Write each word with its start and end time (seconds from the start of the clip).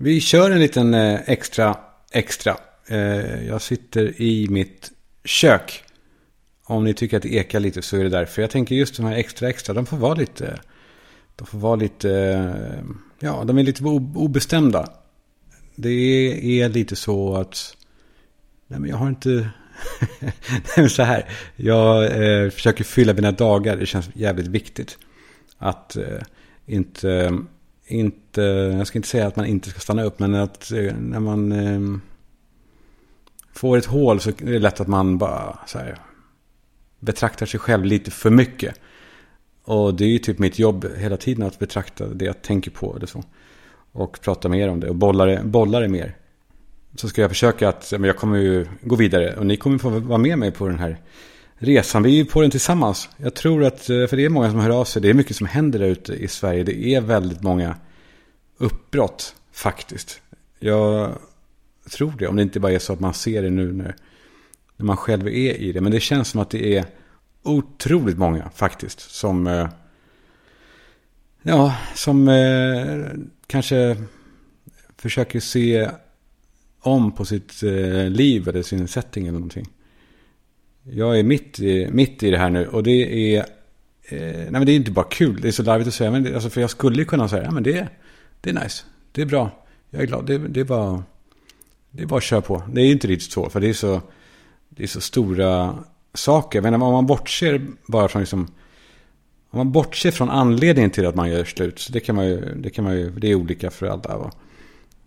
Vi 0.00 0.20
kör 0.20 0.50
en 0.50 0.60
liten 0.60 0.94
eh, 0.94 1.20
extra, 1.26 1.76
extra. 2.12 2.56
Eh, 2.86 3.46
jag 3.46 3.62
sitter 3.62 4.22
i 4.22 4.48
mitt 4.50 4.90
kök. 5.24 5.82
Om 6.64 6.84
ni 6.84 6.94
tycker 6.94 7.16
att 7.16 7.22
det 7.22 7.34
ekar 7.34 7.60
lite 7.60 7.82
så 7.82 7.96
är 7.96 8.02
det 8.02 8.08
därför. 8.08 8.42
Jag 8.42 8.50
tänker 8.50 8.74
just 8.74 8.96
de 8.96 9.06
här 9.06 9.16
extra, 9.16 9.48
extra, 9.48 9.74
de 9.74 9.86
får 9.86 9.96
vara 9.96 10.14
lite, 10.14 10.60
de 11.36 11.46
får 11.46 11.58
vara 11.58 11.76
lite, 11.76 12.10
eh, 12.10 12.84
ja, 13.20 13.44
de 13.44 13.58
är 13.58 13.62
lite 13.62 13.84
obestämda. 13.84 14.92
Det 15.74 15.90
är 16.60 16.68
lite 16.68 16.96
så 16.96 17.36
att, 17.36 17.76
nej 18.66 18.80
men 18.80 18.90
jag 18.90 18.96
har 18.96 19.08
inte, 19.08 19.28
nej 20.20 20.32
men 20.76 20.90
så 20.90 21.02
här, 21.02 21.28
jag 21.56 22.04
eh, 22.04 22.50
försöker 22.50 22.84
fylla 22.84 23.14
mina 23.14 23.32
dagar, 23.32 23.76
det 23.76 23.86
känns 23.86 24.10
jävligt 24.14 24.46
viktigt. 24.46 24.98
Att 25.58 25.96
eh, 25.96 26.22
inte 26.66 27.38
inte, 27.88 28.42
jag 28.78 28.86
ska 28.86 28.98
inte 28.98 29.08
säga 29.08 29.26
att 29.26 29.36
man 29.36 29.46
inte 29.46 29.70
ska 29.70 29.80
stanna 29.80 30.02
upp, 30.02 30.18
men 30.18 30.34
att 30.34 30.72
eh, 30.72 30.96
när 30.96 31.20
man 31.20 31.52
eh, 31.52 32.00
får 33.52 33.76
ett 33.76 33.86
hål 33.86 34.20
så 34.20 34.30
är 34.30 34.34
det 34.52 34.58
lätt 34.58 34.80
att 34.80 34.88
man 34.88 35.18
bara 35.18 35.58
så 35.66 35.78
här, 35.78 35.98
betraktar 37.00 37.46
sig 37.46 37.60
själv 37.60 37.84
lite 37.84 38.10
för 38.10 38.30
mycket. 38.30 38.74
Och 39.64 39.94
det 39.94 40.04
är 40.04 40.08
ju 40.08 40.18
typ 40.18 40.38
mitt 40.38 40.58
jobb 40.58 40.86
hela 40.96 41.16
tiden 41.16 41.46
att 41.46 41.58
betrakta 41.58 42.06
det 42.06 42.24
jag 42.24 42.42
tänker 42.42 42.70
på 42.70 42.96
eller 42.96 43.06
så. 43.06 43.24
Och 43.92 44.20
prata 44.20 44.48
mer 44.48 44.68
om 44.68 44.80
det 44.80 44.88
och 44.88 44.94
bolla 44.94 45.24
det, 45.24 45.42
bolla 45.44 45.80
det 45.80 45.88
mer. 45.88 46.16
Så 46.94 47.08
ska 47.08 47.20
jag 47.20 47.30
försöka 47.30 47.68
att, 47.68 47.92
men 47.92 48.04
jag 48.04 48.16
kommer 48.16 48.38
ju 48.38 48.66
gå 48.82 48.96
vidare 48.96 49.36
och 49.36 49.46
ni 49.46 49.56
kommer 49.56 49.78
få 49.78 49.90
vara 49.90 50.18
med 50.18 50.38
mig 50.38 50.52
på 50.52 50.68
den 50.68 50.78
här 50.78 50.98
resan. 51.58 52.02
Vi 52.02 52.10
är 52.10 52.14
ju 52.14 52.24
på 52.24 52.42
den 52.42 52.50
tillsammans. 52.50 53.08
Jag 53.16 53.34
tror 53.34 53.64
att, 53.64 53.90
eh, 53.90 54.06
för 54.06 54.16
det 54.16 54.24
är 54.24 54.28
många 54.28 54.50
som 54.50 54.60
hör 54.60 54.70
av 54.70 54.84
sig, 54.84 55.02
det 55.02 55.10
är 55.10 55.14
mycket 55.14 55.36
som 55.36 55.46
händer 55.46 55.78
där 55.78 55.86
ute 55.86 56.12
i 56.12 56.28
Sverige. 56.28 56.64
Det 56.64 56.94
är 56.94 57.00
väldigt 57.00 57.42
många 57.42 57.76
uppbrott 58.58 59.34
faktiskt. 59.52 60.20
Jag 60.58 61.18
tror 61.90 62.12
det, 62.18 62.26
om 62.26 62.36
det 62.36 62.42
inte 62.42 62.60
bara 62.60 62.72
är 62.72 62.78
så 62.78 62.92
att 62.92 63.00
man 63.00 63.14
ser 63.14 63.42
det 63.42 63.50
nu 63.50 63.72
när, 63.72 63.96
när 64.76 64.86
man 64.86 64.96
själv 64.96 65.28
är 65.28 65.54
i 65.54 65.72
det. 65.72 65.80
Men 65.80 65.92
det 65.92 66.00
känns 66.00 66.28
som 66.28 66.40
att 66.40 66.50
det 66.50 66.76
är 66.76 66.84
otroligt 67.42 68.18
många 68.18 68.50
faktiskt 68.54 69.00
som, 69.00 69.46
eh, 69.46 69.68
ja, 71.42 71.74
som 71.94 72.28
eh, 72.28 73.06
kanske 73.46 73.96
försöker 74.96 75.40
se 75.40 75.90
om 76.80 77.12
på 77.12 77.24
sitt 77.24 77.62
liv 78.08 78.48
eller 78.48 78.62
sin 78.62 78.88
setting 78.88 79.26
eller 79.26 79.38
någonting. 79.38 79.66
Jag 80.92 81.18
är 81.18 81.22
mitt 81.22 81.60
i, 81.60 81.88
mitt 81.90 82.22
i 82.22 82.30
det 82.30 82.38
här 82.38 82.50
nu 82.50 82.66
och 82.66 82.82
det 82.82 83.36
är... 83.36 83.38
Eh, 84.08 84.18
nej 84.20 84.50
men 84.50 84.66
det 84.66 84.72
är 84.72 84.76
inte 84.76 84.90
bara 84.90 85.06
kul, 85.10 85.40
det 85.40 85.48
är 85.48 85.52
så 85.52 85.62
larvigt 85.62 85.88
att 85.88 85.94
säga. 85.94 86.10
Men 86.10 86.22
det, 86.22 86.34
alltså 86.34 86.50
för 86.50 86.60
jag 86.60 86.70
skulle 86.70 87.04
kunna 87.04 87.28
säga, 87.28 87.44
ja 87.44 87.50
men 87.50 87.62
det, 87.62 87.88
det 88.40 88.50
är 88.50 88.54
nice. 88.54 88.84
Det 89.12 89.22
är 89.22 89.26
bra. 89.26 89.64
Jag 89.90 90.02
är 90.02 90.06
glad. 90.06 90.26
Det, 90.26 90.38
det 90.38 90.60
är 90.60 90.64
bara... 90.64 91.02
Det 91.90 92.02
är 92.02 92.06
bara 92.06 92.16
att 92.16 92.22
köra 92.22 92.40
på. 92.40 92.62
Det 92.72 92.80
är 92.80 92.92
inte 92.92 93.06
riktigt 93.06 93.32
så, 93.32 93.50
för 93.50 93.60
det 93.60 93.68
är 93.68 93.72
så... 93.72 94.00
Det 94.68 94.82
är 94.82 94.86
så 94.86 95.00
stora 95.00 95.78
saker. 96.14 96.60
Men 96.60 96.74
om 96.74 96.92
man 96.92 97.06
bortser 97.06 97.66
bara 97.86 98.08
från 98.08 98.22
liksom... 98.22 98.48
Om 99.50 99.58
man 99.58 99.72
bortser 99.72 100.10
från 100.10 100.30
anledningen 100.30 100.90
till 100.90 101.06
att 101.06 101.14
man 101.14 101.30
gör 101.30 101.44
slut. 101.44 101.78
Så 101.78 101.92
det 101.92 102.00
kan 102.00 102.16
man 102.16 102.26
ju... 102.26 102.54
Det, 102.56 102.70
kan 102.70 102.84
man 102.84 102.96
ju, 102.96 103.10
det 103.10 103.30
är 103.30 103.34
olika 103.34 103.70
för 103.70 103.86
alla. 103.86 104.30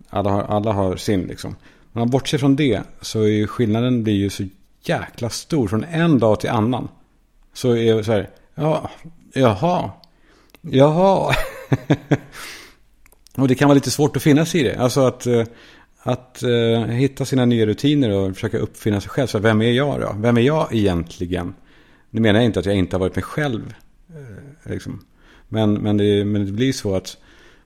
Alla 0.08 0.30
har, 0.30 0.42
alla 0.42 0.72
har 0.72 0.96
sin 0.96 1.22
liksom. 1.22 1.56
Om 1.92 1.98
man 1.98 2.10
bortser 2.10 2.38
från 2.38 2.56
det 2.56 2.82
så 3.00 3.22
är 3.22 3.26
ju 3.28 3.46
skillnaden 3.46 4.02
blir 4.02 4.14
ju 4.14 4.30
så 4.30 4.48
jäkla 4.82 5.30
stor 5.30 5.68
från 5.68 5.84
en 5.84 6.18
dag 6.18 6.40
till 6.40 6.50
annan. 6.50 6.88
Så 7.52 7.76
är 7.76 7.94
det 7.94 8.04
så 8.04 8.12
här, 8.12 8.30
ja, 8.54 8.90
jaha, 9.32 9.90
jaha. 10.60 11.34
och 13.36 13.48
det 13.48 13.54
kan 13.54 13.68
vara 13.68 13.74
lite 13.74 13.90
svårt 13.90 14.16
att 14.16 14.22
finna 14.22 14.46
sig 14.46 14.60
i 14.60 14.64
det. 14.64 14.76
Alltså 14.78 15.00
att, 15.00 15.26
eh, 15.26 15.44
att 16.02 16.42
uh, 16.44 16.84
hitta 16.86 17.24
sina 17.24 17.44
nya 17.44 17.66
rutiner 17.66 18.10
och 18.10 18.34
försöka 18.34 18.58
uppfinna 18.58 19.00
sig 19.00 19.10
själv. 19.10 19.26
Så 19.26 19.38
vem 19.38 19.62
är 19.62 19.72
jag 19.72 20.00
då? 20.00 20.14
Vem 20.18 20.36
är 20.36 20.42
jag 20.42 20.74
egentligen? 20.74 21.54
Nu 22.10 22.20
menar 22.20 22.40
jag 22.40 22.46
inte 22.46 22.60
att 22.60 22.66
jag 22.66 22.76
inte 22.76 22.96
har 22.96 23.00
varit 23.00 23.16
mig 23.16 23.22
själv. 23.22 23.74
Uh, 24.10 24.72
liksom. 24.72 25.04
men, 25.48 25.74
men, 25.74 25.96
det, 25.96 26.24
men 26.24 26.46
det 26.46 26.52
blir 26.52 26.72
så 26.72 26.94
att 26.94 27.16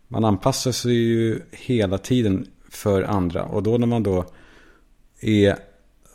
man 0.08 0.24
anpassar 0.24 0.72
sig 0.72 0.92
ju 0.92 1.40
hela 1.50 1.98
tiden 1.98 2.46
för 2.70 3.02
andra. 3.02 3.44
Och 3.44 3.62
då 3.62 3.78
när 3.78 3.86
man 3.86 4.02
då 4.02 4.24
är 5.20 5.56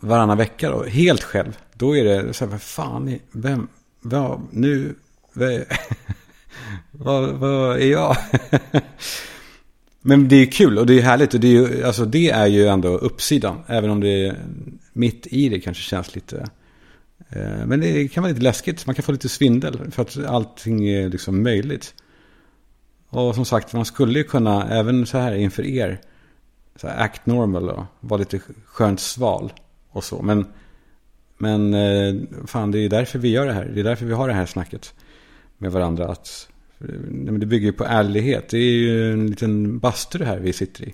varannan 0.01 0.37
vecka 0.37 0.69
då, 0.69 0.83
helt 0.83 1.23
själv. 1.23 1.57
Då 1.73 1.97
är 1.97 2.03
det 2.03 2.33
så 2.33 2.45
här, 2.45 2.51
vad 2.51 2.61
fan, 2.61 3.19
vem, 3.31 3.67
vad, 4.01 4.41
nu, 4.51 4.95
vad, 5.33 5.63
vad, 6.91 7.29
vad 7.29 7.81
är 7.81 7.91
jag? 7.91 8.17
Men 10.01 10.27
det 10.27 10.35
är 10.35 10.45
kul 10.45 10.77
och 10.77 10.85
det 10.85 10.99
är 10.99 11.01
härligt 11.01 11.33
och 11.33 11.39
det 11.39 11.47
är 11.47 11.51
ju, 11.51 11.83
alltså 11.83 12.05
det 12.05 12.29
är 12.29 12.47
ju 12.47 12.67
ändå 12.67 12.97
uppsidan. 12.97 13.63
Även 13.67 13.89
om 13.89 13.99
det 13.99 14.27
är 14.27 14.37
mitt 14.93 15.27
i 15.27 15.49
det 15.49 15.59
kanske 15.59 15.83
känns 15.83 16.15
lite. 16.15 16.49
Eh, 17.29 17.65
men 17.65 17.79
det 17.79 18.07
kan 18.07 18.23
vara 18.23 18.31
lite 18.31 18.43
läskigt. 18.43 18.85
Man 18.85 18.95
kan 18.95 19.03
få 19.03 19.11
lite 19.11 19.29
svindel 19.29 19.91
för 19.91 20.01
att 20.01 20.17
allting 20.25 20.87
är 20.87 21.09
liksom 21.09 21.43
möjligt. 21.43 21.93
Och 23.09 23.35
som 23.35 23.45
sagt, 23.45 23.73
man 23.73 23.85
skulle 23.85 24.19
ju 24.19 24.23
kunna, 24.23 24.69
även 24.69 25.05
så 25.05 25.17
här 25.17 25.33
inför 25.33 25.65
er, 25.65 26.01
så 26.75 26.87
här 26.87 27.03
act 27.03 27.25
normal 27.25 27.69
och 27.69 27.85
vara 27.99 28.19
lite 28.19 28.39
skönt 28.65 28.99
sval 28.99 29.53
och 29.91 30.03
så. 30.03 30.21
Men, 30.21 30.45
men 31.37 31.73
eh, 31.73 32.15
fan, 32.45 32.71
det 32.71 32.79
är 32.79 32.89
därför 32.89 33.19
vi 33.19 33.29
gör 33.29 33.45
det 33.45 33.53
här. 33.53 33.65
Det 33.65 33.79
är 33.79 33.83
därför 33.83 34.05
vi 34.05 34.13
har 34.13 34.27
det 34.27 34.33
här 34.33 34.45
snacket 34.45 34.93
med 35.57 35.71
varandra. 35.71 36.07
Att, 36.07 36.49
eh, 36.79 36.87
det 37.21 37.45
bygger 37.45 37.65
ju 37.65 37.73
på 37.73 37.83
ärlighet. 37.83 38.49
Det 38.49 38.57
är 38.57 38.71
ju 38.71 39.13
en 39.13 39.27
liten 39.27 39.79
bastu 39.79 40.17
det 40.17 40.25
här 40.25 40.39
vi 40.39 40.53
sitter 40.53 40.83
i. 40.83 40.93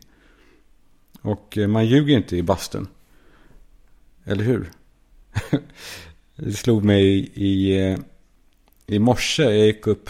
Och 1.22 1.58
eh, 1.58 1.68
man 1.68 1.86
ljuger 1.86 2.18
inte 2.18 2.38
i 2.38 2.44
bastun. 2.44 2.88
Eller 4.26 4.44
hur? 4.44 4.72
det 6.36 6.54
slog 6.54 6.84
mig 6.84 7.32
i, 7.34 7.78
i, 8.86 9.00
morse. 9.00 9.44
Jag 9.44 9.66
gick 9.66 9.88
upp 9.88 10.10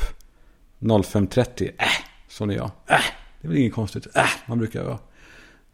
05.30. 0.80 1.72
Äh, 1.78 1.86
sån 2.28 2.50
är 2.50 2.56
jag. 2.56 2.72
Äh, 2.88 3.00
det 3.42 3.48
är 3.48 3.50
väl 3.50 3.58
inget 3.58 3.74
konstigt. 3.74 4.08
Äh, 4.16 4.30
man 4.46 4.58
brukar 4.58 5.00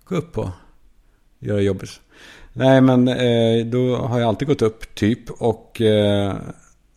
gå 0.03 0.15
upp 0.15 0.33
på 0.33 0.51
göra 1.43 1.61
jobbet. 1.61 1.89
Nej, 2.53 2.81
men 2.81 3.07
eh, 3.07 3.65
då 3.65 3.95
har 3.95 4.19
jag 4.19 4.27
alltid 4.27 4.47
gått 4.47 4.61
upp 4.61 4.95
typ. 4.95 5.29
Och 5.29 5.81
eh, 5.81 6.35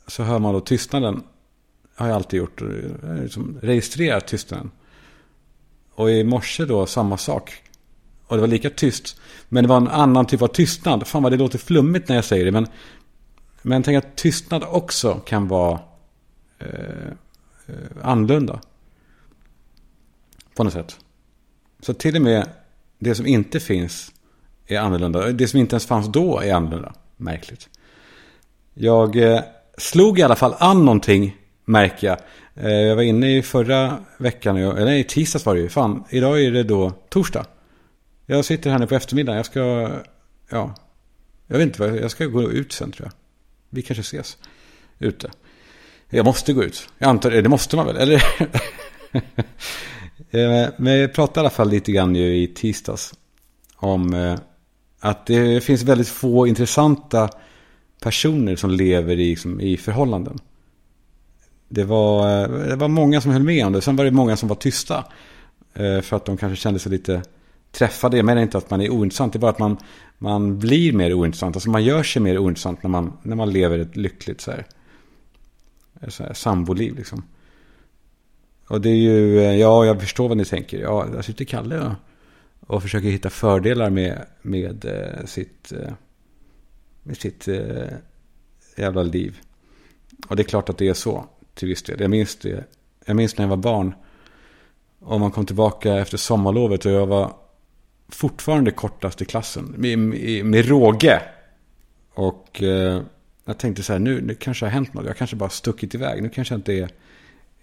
så 0.07 0.23
hör 0.23 0.39
man 0.39 0.55
då 0.55 0.61
tystnaden. 0.61 1.23
Har 1.95 2.07
jag 2.07 2.17
alltid 2.17 2.39
gjort. 2.39 2.63
Eh, 2.63 2.69
liksom 3.23 3.59
registrerat 3.63 4.27
tystnaden. 4.27 4.71
Och 5.95 6.11
i 6.11 6.25
morse 6.25 6.65
då 6.65 6.87
samma 6.87 7.17
sak. 7.17 7.63
Och 8.27 8.37
det 8.37 8.41
var 8.41 8.49
lika 8.49 8.71
tyst. 8.71 9.21
Men 9.49 9.65
det 9.65 9.69
var 9.69 9.77
en 9.77 9.89
annan 9.89 10.27
typ 10.27 10.43
av 10.43 10.49
tystnad. 10.49 11.07
Fan 11.07 11.23
vad 11.23 11.33
det 11.33 11.37
låter 11.37 11.59
flummigt 11.59 12.09
när 12.09 12.17
jag 12.17 12.25
säger 12.25 12.45
det. 12.45 12.53
Men, 12.53 12.67
men 13.63 13.83
tänk 13.83 14.05
att 14.05 14.17
tystnad 14.17 14.65
också 14.65 15.15
kan 15.15 15.49
vara 15.49 15.81
eh, 16.59 17.09
eh 17.67 17.75
annorlunda. 18.03 18.61
På 20.55 20.65
något 20.65 20.73
sätt. 20.73 20.99
Så 21.81 21.95
till 21.95 22.17
och 22.17 22.23
med 22.23 22.49
det 22.99 23.15
som 23.15 23.27
inte 23.27 23.61
finns 23.61 24.13
är 24.67 24.79
annorlunda. 24.79 25.33
Det 25.33 25.49
som 25.49 25.61
inte 25.61 25.75
ens 25.75 25.87
fanns 25.87 26.07
då 26.07 26.41
är 26.41 26.55
annorlunda. 26.55 26.93
Märkligt. 27.17 27.69
Jag 28.75 29.17
eh, 29.17 29.41
slog 29.79 30.19
i 30.19 30.23
alla 30.23 30.37
fall 30.37 30.55
an 30.59 30.85
någonting, 30.85 31.37
märker 31.65 32.07
jag. 32.07 32.19
Eh, 32.55 32.71
jag 32.71 32.97
var 32.97 33.03
inne 33.03 33.37
i 33.37 33.43
förra 33.43 33.99
veckan, 34.19 34.57
eller 34.57 34.85
nej, 34.85 35.05
tisdags 35.05 35.47
var 35.47 35.55
det 35.55 35.61
ju. 35.61 35.69
Fan, 35.69 36.05
idag 36.11 36.43
är 36.43 36.51
det 36.51 36.63
då 36.63 36.93
torsdag. 37.09 37.47
Jag 38.27 38.45
sitter 38.45 38.71
här 38.71 38.79
nu 38.79 38.87
på 38.87 38.95
eftermiddagen. 38.95 39.37
Jag 39.37 39.47
ska, 39.47 39.91
ja, 40.51 40.75
jag 41.47 41.59
vet 41.59 41.67
inte 41.67 41.81
vad, 41.81 41.97
jag 41.97 42.11
ska 42.11 42.27
gå 42.27 42.51
ut 42.51 42.73
sen 42.73 42.93
tror 42.93 43.07
jag. 43.07 43.13
Vi 43.71 43.83
kanske 43.83 44.01
ses 44.01 44.39
ute. 44.99 45.31
Jag 46.09 46.25
måste 46.25 46.53
gå 46.53 46.65
ut. 46.65 46.89
Jag 46.99 47.09
antar 47.09 47.31
det, 47.31 47.43
det 47.43 47.49
måste 47.49 47.77
man 47.77 47.87
väl, 47.87 47.97
eller? 47.97 48.23
Men 50.81 50.93
jag 50.93 51.13
pratade 51.13 51.41
i 51.41 51.43
alla 51.43 51.51
fall 51.51 51.71
lite 51.71 51.93
grann 51.93 52.15
ju 52.15 52.37
i 52.37 52.47
tisdags 52.47 53.15
om 53.77 54.37
att 55.01 55.27
det 55.27 55.65
finns 55.65 55.83
väldigt 55.83 56.09
få 56.09 56.47
intressanta 56.47 57.31
personer 58.03 58.57
som 58.57 58.71
lever 58.71 59.13
i, 59.13 59.31
liksom, 59.31 59.61
i 59.61 59.77
förhållanden. 59.77 60.39
Det 61.69 61.85
var, 61.85 62.43
eh, 62.43 62.49
det 62.49 62.77
var 62.77 62.89
många 62.89 63.21
som 63.21 63.31
höll 63.33 63.43
med 63.43 63.67
om 63.67 63.73
det. 63.73 63.81
Sen 63.81 63.97
var 63.97 64.05
det 64.05 64.11
många 64.11 64.37
som 64.37 64.49
var 64.49 64.57
tysta. 64.57 65.05
Eh, 65.75 66.01
för 66.01 66.17
att 66.17 66.25
de 66.25 66.37
kanske 66.37 66.57
kände 66.57 66.79
sig 66.79 66.93
lite 66.93 67.23
träffade. 67.73 68.17
Jag 68.17 68.27
menar 68.27 68.43
inte 68.43 68.59
att 68.59 68.71
man 68.71 68.81
är 68.81 68.91
ointressant. 68.91 69.33
Det 69.33 69.37
är 69.37 69.41
bara 69.41 69.51
att 69.51 69.59
man, 69.59 69.77
man 70.19 70.59
blir 70.59 70.93
mer 70.93 71.13
ointressant. 71.13 71.57
Alltså 71.57 71.71
man 71.71 71.85
gör 71.85 72.03
sig 72.03 72.23
mer 72.23 72.39
ointressant 72.39 72.83
när 72.83 72.91
man, 72.91 73.13
när 73.23 73.37
man 73.37 73.51
lever 73.51 73.79
ett 73.79 73.97
lyckligt 73.97 74.41
så 74.41 74.51
här, 74.51 74.67
så 76.09 76.23
här 76.23 76.33
samboliv. 76.33 76.97
Liksom. 76.97 77.23
Och 78.69 78.81
det 78.81 78.91
är 78.91 78.95
ju, 78.95 79.41
eh, 79.41 79.57
ja 79.57 79.85
jag 79.85 80.01
förstår 80.01 80.29
vad 80.29 80.37
ni 80.37 80.45
tänker. 80.45 80.79
Ja, 80.79 81.07
där 81.13 81.23
sitter 81.23 81.45
Kalle 81.45 81.81
och 81.81 81.93
och 82.67 82.83
försöker 82.83 83.09
hitta 83.09 83.31
fördelar 83.31 83.91
med, 83.91 84.27
med 84.43 84.85
eh, 84.85 85.27
sitt, 85.27 85.73
eh, 85.73 85.93
med 87.03 87.17
sitt 87.17 87.49
eh, 87.49 87.89
jävla 88.77 89.03
liv. 89.03 89.41
Och 90.29 90.37
det 90.37 90.43
är 90.43 90.45
klart 90.45 90.69
att 90.69 90.79
det 90.79 90.89
är 90.89 90.95
så 90.95 91.27
till 91.55 91.69
viss 91.69 91.83
del. 91.83 92.01
Jag 92.01 92.11
minns 92.11 92.37
det. 92.37 92.65
Jag 93.05 93.17
minns 93.17 93.39
när 93.39 93.45
jag 93.45 93.51
var 93.51 93.57
barn. 93.57 93.95
Och 94.99 95.21
man 95.21 95.31
kom 95.31 95.47
tillbaka 95.47 95.95
efter 95.95 96.17
sommarlovet 96.17 96.87
och 96.87 96.93
jag 96.93 97.07
var 97.07 97.37
fortfarande 98.09 98.71
kortast 98.71 99.23
i 99.23 99.25
klassen. 99.25 99.75
Med, 99.77 99.99
med, 99.99 100.47
med 100.47 100.69
råge. 100.69 101.23
Och 102.15 102.63
eh, 102.63 103.03
jag 103.45 103.59
tänkte 103.59 103.83
så 103.83 103.93
här, 103.93 104.01
nu, 104.01 104.21
nu 104.21 104.35
kanske 104.35 104.67
det 104.67 104.71
har 104.71 104.75
hänt 104.75 104.95
något. 104.95 105.07
Jag 105.07 105.17
kanske 105.17 105.37
bara 105.37 105.51
stuckit 105.51 105.95
iväg. 105.95 106.23
Nu 106.23 106.29
kanske 106.29 106.55
jag 106.55 106.59
inte 106.59 106.73
är, 106.73 106.89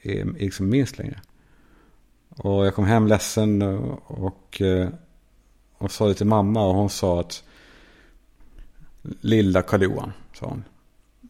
är, 0.01 0.19
är 0.19 0.25
liksom 0.25 0.69
minst 0.69 0.97
längre. 0.97 1.21
Och 2.37 2.65
jag 2.65 2.75
kom 2.75 2.85
hem 2.85 3.07
ledsen 3.07 3.61
och, 3.61 4.25
och, 4.25 4.61
och 5.77 5.91
sa 5.91 6.07
det 6.07 6.13
till 6.13 6.25
mamma. 6.25 6.65
Och 6.65 6.75
hon 6.75 6.89
sa 6.89 7.19
att 7.19 7.43
Lilla 9.21 9.61
Karl-Johan, 9.61 10.13
sa 10.33 10.45
hon. 10.45 10.63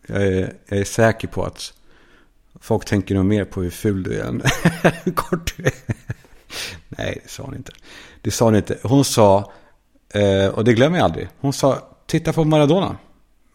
Jag 0.08 0.24
är, 0.24 0.54
jag 0.68 0.80
är 0.80 0.84
säker 0.84 1.28
på 1.28 1.44
att 1.44 1.74
folk 2.60 2.86
tänker 2.86 3.16
nog 3.16 3.26
mer 3.26 3.46
på 3.46 3.62
hur 3.62 3.70
ful 3.70 4.04
du 4.04 4.20
är 4.20 4.24
än 4.24 4.42
hur 5.04 5.12
kort 5.16 5.58
du 5.58 5.64
är. 5.64 5.74
Nej, 6.90 7.20
det 7.24 7.30
sa 7.30 7.44
hon 7.44 7.56
inte. 7.56 7.72
Det 8.22 8.32
sa 8.32 8.46
hon 8.46 8.56
inte. 8.56 8.78
Hon 8.84 9.06
sa, 9.06 9.52
eh, 10.14 10.48
och 10.48 10.64
det 10.64 10.74
glömmer 10.74 10.98
jag 10.98 11.06
aldrig. 11.06 11.30
Hon 11.40 11.54
sa, 11.54 11.90
titta 12.06 12.34
på 12.34 12.44
Maradona. 12.44 12.98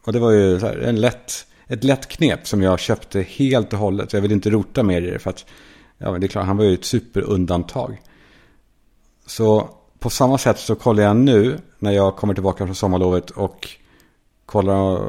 Och 0.04 0.12
det 0.12 0.18
var 0.18 0.30
ju 0.30 0.58
en 0.84 1.00
lätt, 1.00 1.46
ett 1.66 1.84
lätt 1.84 2.08
knep 2.08 2.46
som 2.46 2.62
jag 2.62 2.80
köpte 2.80 3.20
helt 3.20 3.72
och 3.72 3.78
hållet. 3.78 4.12
Jag 4.12 4.20
vill 4.20 4.32
inte 4.32 4.50
rota 4.50 4.82
mer 4.82 5.02
i 5.02 5.10
det 5.10 5.18
för 5.18 5.30
att, 5.30 5.46
ja 5.98 6.12
men 6.12 6.20
det 6.20 6.26
är 6.26 6.28
klart, 6.28 6.46
han 6.46 6.56
var 6.56 6.64
ju 6.64 6.74
ett 6.74 6.84
superundantag. 6.84 8.00
Så 9.26 9.68
på 9.98 10.10
samma 10.10 10.38
sätt 10.38 10.58
så 10.58 10.74
kollar 10.74 11.02
jag 11.02 11.16
nu 11.16 11.58
när 11.78 11.92
jag 11.92 12.16
kommer 12.16 12.34
tillbaka 12.34 12.64
från 12.64 12.74
sommarlovet 12.74 13.30
och 13.30 13.68
kollar 14.46 15.02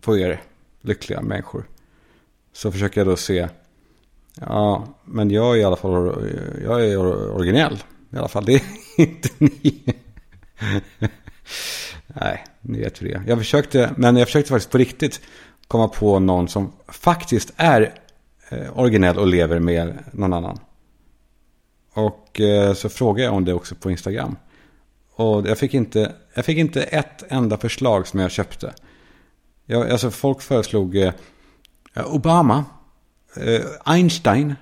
på 0.00 0.18
er 0.18 0.42
lyckliga 0.80 1.20
människor. 1.20 1.64
Så 2.52 2.72
försöker 2.72 3.00
jag 3.00 3.08
då 3.08 3.16
se, 3.16 3.48
ja, 4.40 4.86
men 5.04 5.30
jag 5.30 5.56
är 5.56 5.60
i 5.60 5.64
alla 5.64 5.76
fall, 5.76 5.92
jag 6.64 6.86
är 6.86 6.98
originell. 7.34 7.82
I 8.10 8.16
alla 8.16 8.28
fall, 8.28 8.44
det 8.44 8.54
är 8.54 8.62
inte 8.96 9.28
ni. 9.38 9.94
Nej, 12.06 12.44
ni 12.60 12.78
vet 12.78 13.02
hur 13.02 13.08
det 13.08 13.14
är. 13.14 13.22
Jag 13.26 13.38
försökte, 13.38 13.90
men 13.96 14.16
jag 14.16 14.28
försökte 14.28 14.48
faktiskt 14.50 14.70
på 14.70 14.78
riktigt 14.78 15.20
komma 15.68 15.88
på 15.88 16.18
någon 16.18 16.48
som 16.48 16.72
faktiskt 16.88 17.52
är 17.56 17.94
Eh, 18.50 18.78
originell 18.78 19.18
och 19.18 19.26
lever 19.26 19.58
med 19.58 19.98
någon 20.12 20.32
annan. 20.32 20.58
Och 21.92 22.40
eh, 22.40 22.74
så 22.74 22.88
frågade 22.88 23.24
jag 23.24 23.34
om 23.34 23.44
det 23.44 23.52
också 23.52 23.74
på 23.74 23.90
Instagram. 23.90 24.36
Och 25.14 25.48
jag 25.48 25.58
fick 25.58 25.74
inte, 25.74 26.12
jag 26.34 26.44
fick 26.44 26.58
inte 26.58 26.82
ett 26.82 27.24
enda 27.28 27.56
förslag 27.56 28.06
som 28.06 28.20
jag 28.20 28.30
köpte. 28.30 28.74
Jag, 29.66 29.90
alltså 29.90 30.10
folk 30.10 30.40
föreslog 30.40 30.96
eh, 30.96 31.12
Obama, 32.06 32.64
eh, 33.36 33.64
Einstein. 33.84 34.54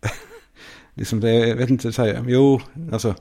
liksom, 0.94 1.20
jag 1.20 1.56
vet 1.56 1.70
inte, 1.70 1.92
så 1.92 2.02
här, 2.02 2.24
jo, 2.28 2.60
alltså. 2.92 3.14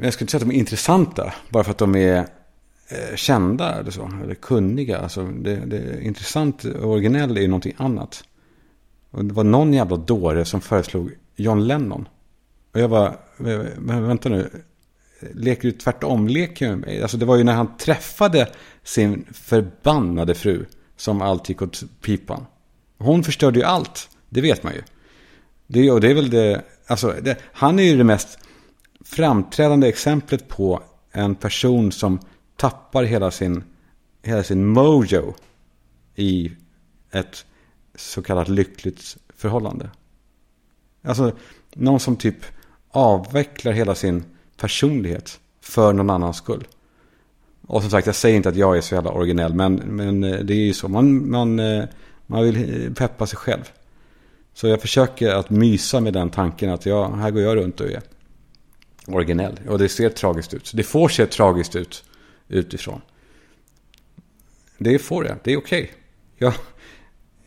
Jag 0.00 0.12
skulle 0.12 0.24
inte 0.24 0.30
säga 0.30 0.42
att 0.42 0.48
de 0.48 0.54
är 0.54 0.58
intressanta 0.58 1.32
bara 1.48 1.64
för 1.64 1.70
att 1.70 1.78
de 1.78 1.96
är 1.96 2.26
Eh, 2.92 3.16
kända 3.16 3.74
eller 3.74 3.90
så. 3.90 4.10
Eller 4.24 4.34
kunniga. 4.34 4.98
Alltså, 4.98 5.24
det, 5.24 5.56
det 5.56 5.76
är 5.78 6.00
intressant 6.00 6.64
och 6.64 6.90
originell 6.90 7.36
är 7.36 7.40
ju 7.40 7.48
någonting 7.48 7.74
annat. 7.76 8.24
Och 9.10 9.24
det 9.24 9.34
var 9.34 9.44
någon 9.44 9.72
jävla 9.72 9.96
dåre 9.96 10.44
som 10.44 10.60
föreslog 10.60 11.12
John 11.36 11.66
Lennon. 11.66 12.08
Och 12.72 12.80
jag 12.80 12.90
bara, 12.90 13.14
men 13.78 14.06
vänta 14.06 14.28
nu. 14.28 14.50
Leker 15.34 15.62
du 15.62 15.72
tvärtom? 15.72 16.28
Leker 16.28 16.68
med 16.68 16.78
mig? 16.78 17.02
Alltså 17.02 17.16
det 17.16 17.26
var 17.26 17.36
ju 17.36 17.44
när 17.44 17.52
han 17.52 17.76
träffade 17.76 18.48
sin 18.82 19.24
förbannade 19.32 20.34
fru 20.34 20.66
som 20.96 21.22
allt 21.22 21.48
gick 21.48 21.62
åt 21.62 21.82
pipan. 22.00 22.46
Hon 22.98 23.24
förstörde 23.24 23.58
ju 23.58 23.64
allt. 23.64 24.08
Det 24.28 24.40
vet 24.40 24.62
man 24.62 24.72
ju. 24.72 24.82
Det, 25.66 25.90
och 25.90 26.00
det 26.00 26.10
är 26.10 26.14
väl 26.14 26.30
det, 26.30 26.62
alltså 26.86 27.14
det, 27.22 27.36
han 27.52 27.78
är 27.78 27.82
ju 27.82 27.96
det 27.96 28.04
mest 28.04 28.38
framträdande 29.04 29.88
exemplet 29.88 30.48
på 30.48 30.82
en 31.12 31.34
person 31.34 31.92
som 31.92 32.18
tappar 32.62 33.04
hela 33.04 33.30
sin, 33.30 33.64
hela 34.22 34.42
sin 34.42 34.66
mojo 34.66 35.34
i 36.14 36.52
ett 37.10 37.46
så 37.94 38.22
kallat 38.22 38.48
lyckligt 38.48 39.16
förhållande. 39.36 39.90
Alltså 41.02 41.32
någon 41.74 42.00
som 42.00 42.16
typ 42.16 42.36
avvecklar 42.90 43.72
hela 43.72 43.94
sin 43.94 44.24
personlighet 44.56 45.40
för 45.60 45.92
någon 45.92 46.10
annans 46.10 46.36
skull. 46.36 46.66
Och 47.66 47.82
som 47.82 47.90
sagt, 47.90 48.06
jag 48.06 48.16
säger 48.16 48.36
inte 48.36 48.48
att 48.48 48.56
jag 48.56 48.76
är 48.76 48.80
så 48.80 48.94
jävla 48.94 49.10
originell, 49.10 49.54
men, 49.54 49.74
men 49.74 50.24
eh, 50.24 50.38
det 50.38 50.54
är 50.54 50.66
ju 50.66 50.74
så. 50.74 50.88
Man, 50.88 51.30
man, 51.30 51.58
eh, 51.58 51.84
man 52.26 52.44
vill 52.44 52.94
peppa 52.94 53.26
sig 53.26 53.36
själv. 53.36 53.70
Så 54.54 54.68
jag 54.68 54.80
försöker 54.80 55.34
att 55.34 55.50
mysa 55.50 56.00
med 56.00 56.12
den 56.12 56.30
tanken 56.30 56.70
att 56.70 56.86
jag, 56.86 57.16
här 57.16 57.30
går 57.30 57.42
jag 57.42 57.56
runt 57.56 57.80
och 57.80 57.86
är 57.86 58.02
originell. 59.06 59.60
Och 59.68 59.78
det 59.78 59.88
ser 59.88 60.08
tragiskt 60.08 60.54
ut. 60.54 60.70
Det 60.74 60.82
får 60.82 61.08
se 61.08 61.26
tragiskt 61.26 61.76
ut 61.76 62.04
utifrån. 62.52 63.00
Det 64.78 64.98
får 64.98 65.24
det, 65.24 65.36
det 65.44 65.52
är 65.52 65.56
okej. 65.56 65.82
Okay. 65.82 65.94
Jag, 66.38 66.54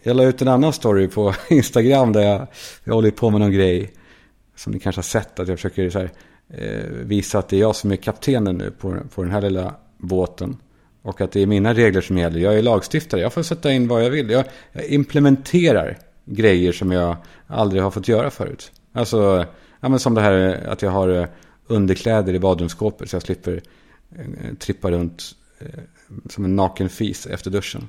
jag 0.04 0.16
la 0.18 0.24
ut 0.24 0.42
en 0.42 0.48
annan 0.48 0.74
story 0.74 1.08
på 1.08 1.34
Instagram 1.50 2.14
där 2.14 2.22
jag, 2.22 2.48
jag 2.84 2.94
håller 2.94 3.12
på 3.12 3.30
med 3.30 3.42
någon 3.42 3.52
grej. 3.52 3.94
Som 4.56 4.74
ni 4.74 4.80
kanske 4.80 4.98
har 4.98 5.04
sett 5.04 5.40
att 5.40 5.48
jag 5.48 5.58
försöker 5.58 5.90
så 5.90 6.00
här, 6.00 6.12
eh, 6.50 6.84
visa 6.92 7.40
att 7.40 7.50
det 7.50 7.56
är 7.56 7.60
jag 7.60 7.76
som 7.76 7.92
är 7.92 7.96
kaptenen 7.96 8.58
nu 8.58 8.72
på, 8.72 8.98
på 9.16 9.24
den 9.24 9.32
här 9.32 9.42
lilla 9.42 9.76
båten. 9.98 10.58
Och 11.02 11.22
att 11.22 11.32
det 11.32 11.42
är 11.42 11.48
mina 11.48 11.74
regler 11.74 12.02
som 12.02 12.18
gäller. 12.18 12.40
Jag 12.40 12.58
är 12.58 12.62
lagstiftare. 12.62 13.22
Jag 13.22 13.34
får 13.34 13.44
sätta 13.44 13.72
in 13.72 13.88
vad 13.88 14.04
jag 14.04 14.10
vill. 14.10 14.30
Jag, 14.30 14.46
jag 14.72 14.86
implementerar 14.86 15.98
grejer 16.26 16.72
som 16.72 16.92
jag 16.92 17.16
aldrig 17.48 17.84
har 17.84 17.92
fått 17.92 18.08
göra 18.08 18.30
förut. 18.30 18.72
Alltså, 18.94 19.46
ja, 19.80 19.90
men 19.90 20.00
som 20.00 20.14
det 20.14 20.22
här 20.22 20.68
att 20.68 20.82
jag 20.82 20.92
har 20.92 21.10
eh, 21.10 21.26
underkläder 21.68 22.34
i 22.34 22.40
badrumsskåpet. 22.40 23.10
Så 23.10 23.16
jag 23.16 23.24
slipper 23.24 23.62
Eh, 24.20 24.54
trippa 24.60 24.92
runt 24.92 25.36
eh, 25.60 25.84
som 26.30 26.46
en 26.46 26.56
naken 26.56 26.90
fis 26.90 27.26
efter 27.26 27.52
duschen. 27.52 27.88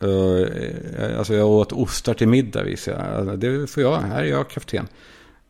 Eh, 0.00 1.18
alltså 1.18 1.34
jag 1.34 1.48
åt 1.48 1.72
ostar 1.72 2.14
till 2.14 2.28
middag 2.28 2.62
visar 2.62 2.92
jag. 2.92 3.00
Alltså, 3.00 3.36
det 3.36 3.70
får 3.70 3.82
jag. 3.82 3.96
Här 3.96 4.22
är 4.22 4.28
jag 4.28 4.50
kapten. 4.50 4.88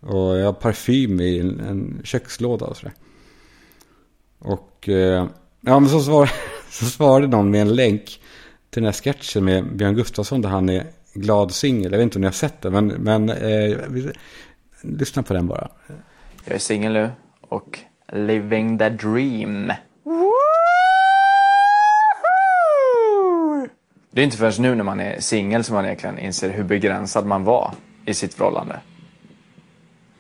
Och 0.00 0.38
jag 0.38 0.44
har 0.44 0.52
parfym 0.52 1.20
i 1.20 1.38
en, 1.38 1.60
en 1.60 2.00
kökslåda 2.04 2.66
och 2.66 2.76
sådär. 2.76 2.94
Och 4.38 4.88
Ja, 5.66 5.80
men 5.80 5.88
så, 5.88 6.00
svar, 6.00 6.30
så 6.70 6.84
svarade 6.84 7.26
någon 7.26 7.50
med 7.50 7.60
en 7.60 7.74
länk 7.74 8.04
till 8.70 8.82
den 8.82 8.84
här 8.84 8.92
sketchen 8.92 9.44
med 9.44 9.76
Björn 9.76 9.94
Gustafsson 9.94 10.42
där 10.42 10.48
han 10.48 10.68
är 10.68 10.86
glad 11.14 11.52
singel. 11.52 11.92
Jag 11.92 11.98
vet 11.98 12.02
inte 12.02 12.18
om 12.18 12.20
ni 12.20 12.26
har 12.26 12.32
sett 12.32 12.60
den. 12.62 12.72
men, 12.72 12.86
men 12.86 13.28
eh, 13.28 13.78
lyssna 14.82 15.22
på 15.22 15.34
den 15.34 15.46
bara. 15.46 15.68
Jag 16.44 16.54
är 16.54 16.58
singel 16.58 16.92
nu 16.92 17.10
och 17.40 17.78
living 18.12 18.78
the 18.78 18.88
dream. 18.88 19.72
Det 24.10 24.20
är 24.20 24.24
inte 24.24 24.36
förrän 24.36 24.62
nu 24.62 24.74
när 24.74 24.84
man 24.84 25.00
är 25.00 25.20
singel 25.20 25.64
som 25.64 25.74
man 25.74 25.84
egentligen 25.84 26.18
inser 26.18 26.50
hur 26.50 26.64
begränsad 26.64 27.26
man 27.26 27.44
var 27.44 27.70
i 28.06 28.14
sitt 28.14 28.34
förhållande. 28.34 28.80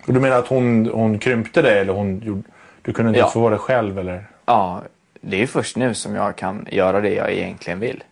Och 0.06 0.14
du 0.14 0.20
menar 0.20 0.38
att 0.38 0.48
hon, 0.48 0.86
hon 0.86 1.18
krympte 1.18 1.62
dig 1.62 1.78
eller 1.78 1.92
hon, 1.92 2.44
du 2.82 2.92
kunde 2.92 3.08
inte 3.08 3.20
ja. 3.20 3.28
få 3.28 3.40
vara 3.40 3.50
dig 3.50 3.58
själv 3.58 3.98
eller? 3.98 4.26
Ja, 4.46 4.82
det 5.20 5.42
är 5.42 5.46
först 5.46 5.76
nu 5.76 5.94
som 5.94 6.14
jag 6.14 6.36
kan 6.36 6.68
göra 6.70 7.00
det 7.00 7.14
jag 7.14 7.32
egentligen 7.32 7.80
vill. 7.80 8.04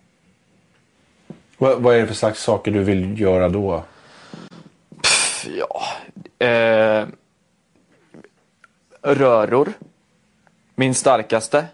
Vad, 1.58 1.82
vad 1.82 1.94
är 1.96 2.00
det 2.00 2.06
för 2.06 2.14
slags 2.14 2.42
saker 2.42 2.70
du 2.70 2.84
vill 2.84 3.20
göra 3.20 3.48
då? 3.48 3.84
Pff, 5.02 5.46
ja... 5.58 5.82
Eh, 6.46 7.06
röror. 9.02 9.72
Min 10.74 10.94
starkaste. 10.94 11.66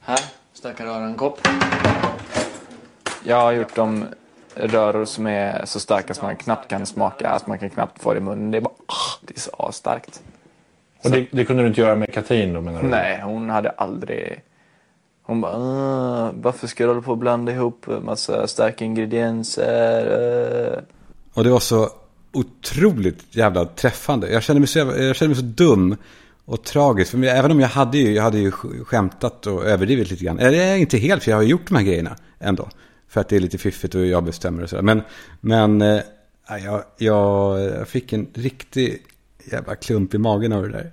Här, 0.00 0.20
starka 0.52 0.84
rörankopp. 0.84 1.48
Jag 3.24 3.36
har 3.36 3.52
gjort 3.52 3.74
de 3.74 4.06
röror 4.54 5.04
som 5.04 5.26
är 5.26 5.64
så 5.64 5.80
starka 5.80 6.14
som 6.14 6.26
man 6.26 6.36
knappt 6.36 6.70
kan 6.70 6.86
smaka. 6.86 7.28
Alltså 7.28 7.48
man 7.48 7.58
kan 7.58 7.70
knappt 7.70 8.02
få 8.02 8.12
det 8.12 8.18
i 8.18 8.22
munnen. 8.22 8.50
Det 8.50 8.56
är 8.56 8.62
bara... 8.62 8.74
Det 9.22 9.36
är 9.36 9.40
så 9.40 9.72
starkt. 9.72 10.22
Och 11.04 11.10
det, 11.10 11.26
det, 11.30 11.44
kunde 11.44 11.62
du 11.62 11.68
inte 11.68 11.80
göra 11.80 11.94
med 11.94 12.12
Katrin 12.12 12.52
då 12.52 12.60
menar 12.60 12.82
du? 12.82 12.88
Nej, 12.88 13.20
hon 13.20 13.50
hade 13.50 13.70
aldrig 13.70 14.42
hon 15.30 15.40
bara, 15.40 15.52
ah, 15.52 16.32
varför 16.34 16.66
ska 16.66 16.84
du 16.84 16.90
hålla 16.90 17.02
på 17.02 17.10
och 17.10 17.18
blanda 17.18 17.52
ihop 17.52 17.86
massa 18.02 18.46
starka 18.46 18.84
ingredienser? 18.84 20.06
Uh. 20.72 20.82
Och 21.34 21.44
det 21.44 21.50
var 21.50 21.60
så 21.60 21.88
otroligt 22.32 23.36
jävla 23.36 23.64
träffande. 23.64 24.30
Jag 24.30 24.42
kände 24.42 24.60
mig 24.60 24.66
så, 24.66 24.78
jag 24.78 25.16
kände 25.16 25.34
mig 25.34 25.36
så 25.36 25.64
dum 25.64 25.96
och 26.50 26.64
tragiskt. 26.64 27.10
För 27.10 27.24
även 27.24 27.50
om 27.50 27.60
jag 27.60 27.68
hade 27.68 27.98
ju, 27.98 28.14
jag 28.14 28.22
hade 28.22 28.38
ju 28.38 28.50
skämtat 28.84 29.46
och 29.46 29.64
överdrivit 29.64 30.10
lite 30.10 30.24
grann. 30.24 30.38
Eller 30.38 30.76
inte 30.76 30.98
helt, 30.98 31.22
för 31.22 31.30
jag 31.30 31.38
har 31.38 31.42
gjort 31.42 31.68
de 31.68 31.76
här 31.76 31.82
grejerna 31.82 32.16
ändå. 32.38 32.68
För 33.08 33.20
att 33.20 33.28
det 33.28 33.36
är 33.36 33.40
lite 33.40 33.58
fiffigt 33.58 33.94
och 33.94 34.06
jag 34.06 34.24
bestämmer 34.24 34.62
och 34.62 34.70
sådär. 34.70 34.82
Men, 34.82 35.02
men 35.40 35.82
äh, 35.82 36.00
jag, 36.64 36.82
jag 36.98 37.88
fick 37.88 38.12
en 38.12 38.26
riktig 38.34 39.02
jävla 39.52 39.76
klump 39.76 40.14
i 40.14 40.18
magen 40.18 40.52
av 40.52 40.62
det 40.62 40.68
där. 40.68 40.90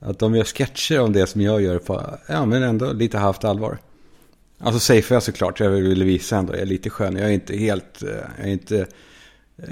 Att 0.00 0.18
de 0.18 0.34
gör 0.34 0.44
sketcher 0.44 1.00
om 1.00 1.12
det 1.12 1.26
som 1.26 1.40
jag 1.40 1.62
gör 1.62 1.78
på, 1.78 2.18
ja 2.28 2.46
men 2.46 2.62
ändå 2.62 2.92
lite 2.92 3.18
halvt 3.18 3.44
allvar. 3.44 3.78
Alltså 4.58 4.80
safe 4.80 5.14
jag 5.14 5.22
såklart, 5.22 5.60
jag 5.60 5.70
vill 5.70 6.04
visa 6.04 6.36
ändå, 6.36 6.52
jag 6.52 6.62
är 6.62 6.66
lite 6.66 6.90
skön. 6.90 7.16
Jag 7.16 7.28
är 7.28 7.32
inte 7.32 7.56
helt, 7.56 8.02
eh, 8.02 8.08
jag 8.38 8.46
är 8.46 8.52
inte 8.52 8.86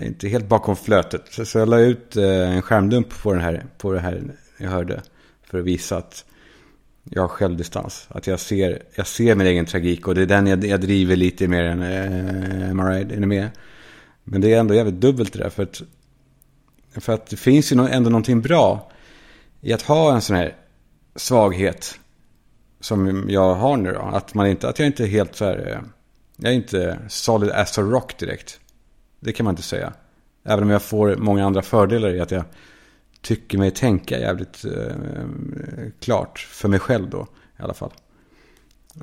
inte 0.03 0.29
helt 0.29 0.49
bakom 0.49 0.77
flötet. 0.77 1.23
Så, 1.31 1.59
jag 1.59 1.69
la 1.69 1.79
ut 1.79 2.17
eh, 2.17 2.57
en 2.57 2.63
skärmdump 2.63 3.23
på, 3.23 3.33
den 3.33 3.43
här, 3.43 3.65
på 3.79 3.93
det 3.93 4.01
här 4.01 4.23
jag 4.61 4.71
hörde. 4.71 5.03
För 5.43 5.59
att 5.59 5.65
visa 5.65 5.97
att 5.97 6.25
jag 7.05 7.23
har 7.23 7.29
självdistans. 7.29 8.07
Att 8.09 8.27
jag 8.27 8.41
ser, 8.41 8.83
jag 8.95 9.07
ser 9.07 9.35
min 9.35 9.47
egen 9.47 9.67
tragik 9.67 10.09
och 10.09 10.15
det 10.15 10.23
är 10.23 10.27
den 10.27 10.47
jag, 10.47 10.65
jag 10.65 10.81
driver 10.81 11.17
lite 11.17 11.49
mer 11.49 11.65
än 11.65 11.83
eh, 11.83 12.75
Maride. 12.75 13.15
Är 13.15 13.21
ni 13.21 13.27
med? 13.27 13.49
Men 14.25 14.41
det 14.41 14.55
är 14.55 14.61
ändå 14.61 14.75
jävligt 14.75 15.01
dubbelt 15.01 15.33
det 15.33 15.39
där. 15.39 15.51
För 15.51 15.63
att, 15.63 15.83
för 16.97 17.13
att 17.13 17.27
det 17.27 17.37
finns 17.37 17.73
ju 17.73 17.87
ändå 17.87 18.11
någonting 18.11 18.41
bra 18.41 18.91
i 19.61 19.73
att 19.73 19.83
ha 19.83 20.15
en 20.15 20.21
sån 20.21 20.37
här 20.37 20.57
svaghet. 21.17 21.99
Som 22.81 23.27
jag 23.29 23.55
har 23.55 23.77
nu 23.77 23.93
då. 23.93 24.01
Att, 24.01 24.35
man 24.35 24.47
inte, 24.47 24.69
att 24.69 24.79
jag 24.79 24.87
inte 24.87 25.05
är 25.05 25.09
helt 25.09 25.37
så 25.37 25.45
här... 25.45 25.69
Eh, 25.69 25.81
jag 26.37 26.53
är 26.53 26.57
inte 26.57 26.99
solid 27.09 27.51
as 27.51 27.79
a 27.79 27.83
rock 27.83 28.19
direkt. 28.19 28.61
Det 29.21 29.33
kan 29.33 29.45
man 29.45 29.53
inte 29.53 29.63
säga. 29.63 29.93
Även 30.45 30.65
om 30.65 30.71
jag 30.71 30.83
får 30.83 31.17
många 31.17 31.47
andra 31.47 31.63
fördelar 31.63 32.15
i 32.15 32.21
att 32.21 32.31
jag 32.31 32.45
tycker 33.23 33.59
mig 33.59 33.71
tänka 33.71 34.19
jävligt 34.19 34.65
eh, 34.65 34.95
klart. 36.01 36.39
För 36.39 36.69
mig 36.69 36.79
själv 36.79 37.11
då 37.11 37.27
i 37.59 37.63
alla 37.63 37.75
fall. 37.75 37.93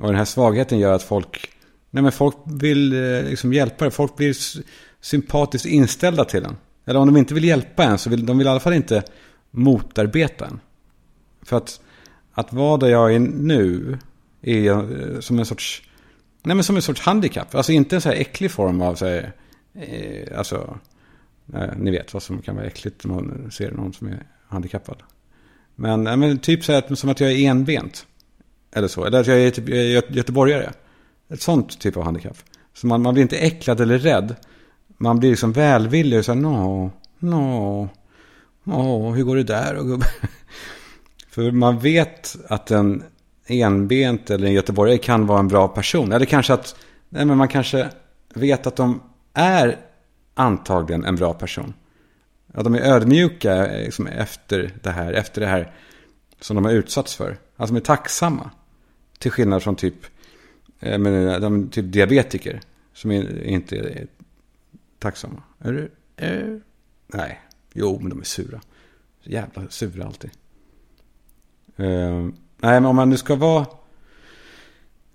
Och 0.00 0.06
den 0.06 0.16
här 0.16 0.24
svagheten 0.24 0.78
gör 0.78 0.92
att 0.92 1.02
folk, 1.02 1.50
nej 1.90 2.02
men 2.02 2.12
folk 2.12 2.36
vill 2.44 2.92
eh, 2.92 3.22
liksom 3.22 3.52
hjälpa 3.52 3.84
dig. 3.84 3.92
Folk 3.92 4.16
blir 4.16 4.36
sympatiskt 5.00 5.66
inställda 5.66 6.24
till 6.24 6.44
en. 6.44 6.56
Eller 6.84 7.00
om 7.00 7.06
de 7.06 7.16
inte 7.16 7.34
vill 7.34 7.44
hjälpa 7.44 7.84
en 7.84 7.98
så 7.98 8.10
vill 8.10 8.26
de 8.26 8.38
vill 8.38 8.46
i 8.46 8.50
alla 8.50 8.60
fall 8.60 8.72
inte 8.72 9.02
motarbeta 9.50 10.46
en. 10.46 10.60
För 11.42 11.56
att, 11.56 11.80
att 12.32 12.52
vara 12.52 12.76
där 12.76 12.88
jag 12.88 13.14
är 13.14 13.18
nu 13.18 13.98
är 14.42 14.70
eh, 14.70 15.20
som 15.20 15.38
en 15.38 15.46
sorts, 15.46 15.82
nej 16.42 16.54
men 16.54 16.64
som 16.64 16.76
en 16.76 16.82
sorts 16.82 17.00
handikapp. 17.00 17.54
Alltså 17.54 17.72
inte 17.72 17.96
en 17.96 18.00
så 18.00 18.08
här 18.08 18.16
äcklig 18.16 18.50
form 18.50 18.80
av 18.80 18.94
så 18.94 19.06
här, 19.06 19.32
eh, 19.74 20.38
alltså 20.38 20.78
Eh, 21.54 21.76
ni 21.76 21.90
vet 21.90 22.14
vad 22.14 22.22
som 22.22 22.42
kan 22.42 22.56
vara 22.56 22.66
äckligt 22.66 23.04
om 23.04 23.10
man 23.10 23.50
ser 23.50 23.70
någon 23.70 23.92
som 23.92 24.08
är 24.08 24.26
handikappad. 24.48 25.02
Men, 25.74 26.06
eh, 26.06 26.16
men 26.16 26.38
typ 26.38 26.64
så 26.64 26.72
här, 26.72 26.94
som 26.94 27.10
att 27.10 27.20
jag 27.20 27.32
är 27.32 27.50
enbent. 27.50 28.06
Eller 28.72 28.88
så. 28.88 29.04
Eller 29.04 29.20
att 29.20 29.26
jag 29.26 29.40
är 29.40 29.50
typ 29.50 29.68
göteborgare. 30.16 30.70
Ett 31.28 31.42
sånt 31.42 31.80
typ 31.80 31.96
av 31.96 32.04
handikapp. 32.04 32.36
Så 32.74 32.86
man, 32.86 33.02
man 33.02 33.14
blir 33.14 33.22
inte 33.22 33.38
äcklad 33.38 33.80
eller 33.80 33.98
rädd. 33.98 34.34
Man 34.98 35.18
blir 35.18 35.30
liksom 35.30 35.52
välvillig 35.52 36.18
och 36.18 36.24
så 36.24 36.32
här, 36.32 36.40
no, 36.40 36.90
no, 37.18 37.88
no, 38.64 39.12
hur 39.14 39.24
går 39.24 39.36
det 39.36 39.42
där? 39.42 39.76
Och 39.76 40.02
För 41.30 41.50
man 41.50 41.78
vet 41.78 42.36
att 42.48 42.70
en 42.70 43.02
enbent 43.46 44.30
eller 44.30 44.46
en 44.46 44.52
göteborgare 44.52 44.98
kan 44.98 45.26
vara 45.26 45.38
en 45.38 45.48
bra 45.48 45.68
person. 45.68 46.12
Eller 46.12 46.26
kanske 46.26 46.52
att, 46.54 46.76
nej 47.08 47.24
men 47.24 47.38
man 47.38 47.48
kanske 47.48 47.88
vet 48.34 48.66
att 48.66 48.76
de 48.76 49.00
är 49.34 49.78
antagligen 50.38 51.04
en 51.04 51.16
bra 51.16 51.34
person. 51.34 51.74
Ja, 52.54 52.62
de 52.62 52.74
är 52.74 52.80
ödmjuka 52.80 53.66
eh, 53.66 53.84
liksom, 53.84 54.06
efter 54.06 54.72
det 54.82 54.90
här, 54.90 55.12
efter 55.12 55.40
det 55.40 55.46
här 55.46 55.72
som 56.40 56.56
de 56.56 56.64
har 56.64 56.72
utsatts 56.72 57.16
för. 57.16 57.36
Alltså 57.56 57.74
de 57.74 57.80
är 57.80 57.84
tacksamma. 57.84 58.50
Till 59.18 59.30
skillnad 59.30 59.62
från 59.62 59.76
typ, 59.76 59.94
eh, 60.80 60.98
men, 60.98 61.28
eh, 61.28 61.40
de, 61.40 61.68
typ 61.68 61.92
diabetiker 61.92 62.60
som 62.92 63.10
är, 63.10 63.44
inte 63.44 63.76
är 63.76 64.06
tacksamma. 64.98 65.42
Är 65.58 65.72
du, 65.72 65.90
är, 66.16 66.60
nej, 67.06 67.40
jo 67.72 67.98
men 68.00 68.10
de 68.10 68.20
är 68.20 68.24
sura. 68.24 68.60
Så 69.24 69.30
jävla 69.30 69.68
sura 69.68 70.06
alltid. 70.06 70.30
Uh, 71.80 72.28
nej 72.56 72.80
men 72.80 72.86
om 72.86 72.96
man 72.96 73.10
nu 73.10 73.16
ska 73.16 73.34
vara 73.34 73.66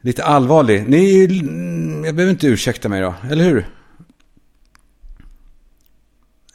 lite 0.01 0.23
allvarlig. 0.23 0.89
Ni, 0.89 1.25
jag 2.05 2.15
behöver 2.15 2.31
inte 2.31 2.47
ursäkta 2.47 2.89
mig 2.89 3.01
då, 3.01 3.13
eller 3.29 3.43
hur? 3.43 3.67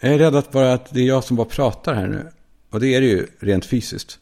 Jag 0.01 0.15
är 0.15 0.19
rädd 0.19 0.35
att 0.35 0.53
bara 0.53 0.73
att 0.73 0.95
det 0.95 1.01
är 1.01 1.07
jag 1.07 1.25
som 1.25 1.37
bara 1.37 1.47
pratar 1.47 1.95
här 1.95 2.09
nu. 2.09 2.27
Och 2.71 2.81
det 2.81 2.95
är 2.95 3.01
det 3.01 3.07
ju 3.07 3.27
rent 3.39 3.65
fysiskt. 3.65 4.19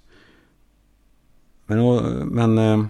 Men, 1.67 1.99
men 2.29 2.59
eh, 2.59 2.87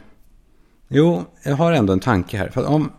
jo, 0.89 1.25
jag 1.43 1.57
har 1.57 1.73
ändå 1.73 1.93
en 1.93 2.01
tanke 2.01 2.37
här. 2.37 2.49
För 2.49 2.67
om, 2.67 2.93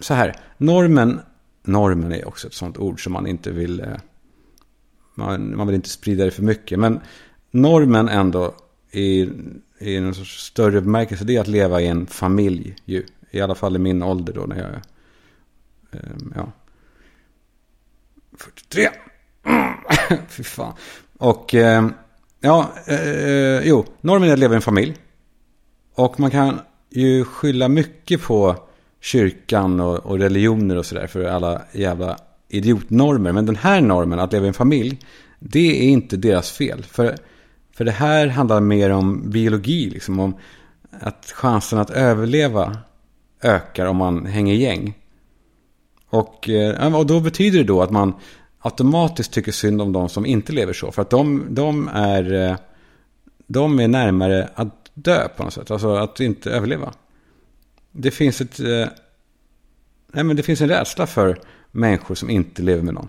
så 0.00 0.14
här, 0.14 0.36
normen, 0.58 1.20
normen 1.62 2.12
är 2.12 2.28
också 2.28 2.46
ett 2.46 2.54
sånt 2.54 2.78
ord 2.78 3.04
som 3.04 3.12
man 3.12 3.26
inte 3.26 3.50
vill, 3.50 3.80
eh, 3.80 3.86
man, 5.14 5.56
man 5.56 5.66
vill 5.66 5.76
inte 5.76 5.88
sprida 5.88 6.24
det 6.24 6.30
för 6.30 6.42
mycket. 6.42 6.78
Men 6.78 7.00
normen 7.50 8.08
ändå 8.08 8.54
i, 8.90 9.28
i 9.78 9.96
en 9.96 10.14
sorts 10.14 10.44
större 10.44 10.80
bemärkelse, 10.80 11.24
det 11.24 11.36
är 11.36 11.40
att 11.40 11.48
leva 11.48 11.80
i 11.80 11.86
en 11.86 12.06
familj 12.06 12.76
ju. 12.84 13.06
I 13.30 13.40
alla 13.40 13.54
fall 13.54 13.76
i 13.76 13.78
min 13.78 14.02
ålder 14.02 14.32
då 14.32 14.40
när 14.40 14.56
jag, 14.56 14.70
eh, 15.92 16.10
ja, 16.34 16.52
43. 18.40 18.88
Mm. 19.46 19.74
Fy 20.28 20.42
fan. 20.42 20.72
Och 21.18 21.54
eh, 21.54 21.88
ja, 22.40 22.72
eh, 22.86 23.60
jo, 23.68 23.84
normen 24.00 24.28
är 24.28 24.32
att 24.32 24.38
leva 24.38 24.54
i 24.54 24.56
en 24.56 24.62
familj. 24.62 24.96
Och 25.94 26.20
man 26.20 26.30
kan 26.30 26.60
ju 26.90 27.24
skylla 27.24 27.68
mycket 27.68 28.22
på 28.22 28.56
kyrkan 29.00 29.80
och, 29.80 29.98
och 29.98 30.18
religioner 30.18 30.76
och 30.76 30.86
sådär 30.86 31.06
för 31.06 31.24
alla 31.24 31.62
jävla 31.72 32.16
idiotnormer. 32.48 33.32
Men 33.32 33.46
den 33.46 33.56
här 33.56 33.80
normen, 33.80 34.18
att 34.18 34.32
leva 34.32 34.44
i 34.44 34.48
en 34.48 34.54
familj, 34.54 34.98
det 35.38 35.84
är 35.84 35.88
inte 35.88 36.16
deras 36.16 36.50
fel. 36.50 36.82
För, 36.84 37.16
för 37.76 37.84
det 37.84 37.90
här 37.90 38.26
handlar 38.26 38.60
mer 38.60 38.90
om 38.90 39.30
biologi, 39.30 39.90
liksom 39.90 40.20
om 40.20 40.34
att 40.90 41.32
chansen 41.34 41.78
att 41.78 41.90
överleva 41.90 42.76
ökar 43.42 43.86
om 43.86 43.96
man 43.96 44.26
hänger 44.26 44.54
gäng. 44.54 44.94
Och, 46.10 46.48
eh, 46.48 46.94
och 46.94 47.06
då 47.06 47.20
betyder 47.20 47.58
det 47.58 47.64
då 47.64 47.82
att 47.82 47.90
man 47.90 48.14
automatiskt 48.58 49.32
tycker 49.32 49.52
synd 49.52 49.82
om 49.82 49.92
de 49.92 50.08
som 50.08 50.26
inte 50.26 50.52
lever 50.52 50.72
så. 50.72 50.92
För 50.92 51.02
att 51.02 51.10
de, 51.10 51.46
de, 51.50 51.88
är, 51.88 52.32
eh, 52.32 52.56
de 53.46 53.80
är 53.80 53.88
närmare 53.88 54.50
att 54.54 54.90
dö 54.94 55.28
på 55.28 55.44
något 55.44 55.52
sätt. 55.52 55.70
Alltså 55.70 55.94
att 55.94 56.20
inte 56.20 56.50
överleva. 56.50 56.92
Det 57.92 58.10
finns, 58.10 58.40
ett, 58.40 58.60
eh, 58.60 58.86
nej 60.12 60.24
men 60.24 60.36
det 60.36 60.42
finns 60.42 60.60
en 60.60 60.68
rädsla 60.68 61.06
för 61.06 61.40
människor 61.70 62.14
som 62.14 62.30
inte 62.30 62.62
lever 62.62 62.82
med 62.82 62.94
någon. 62.94 63.08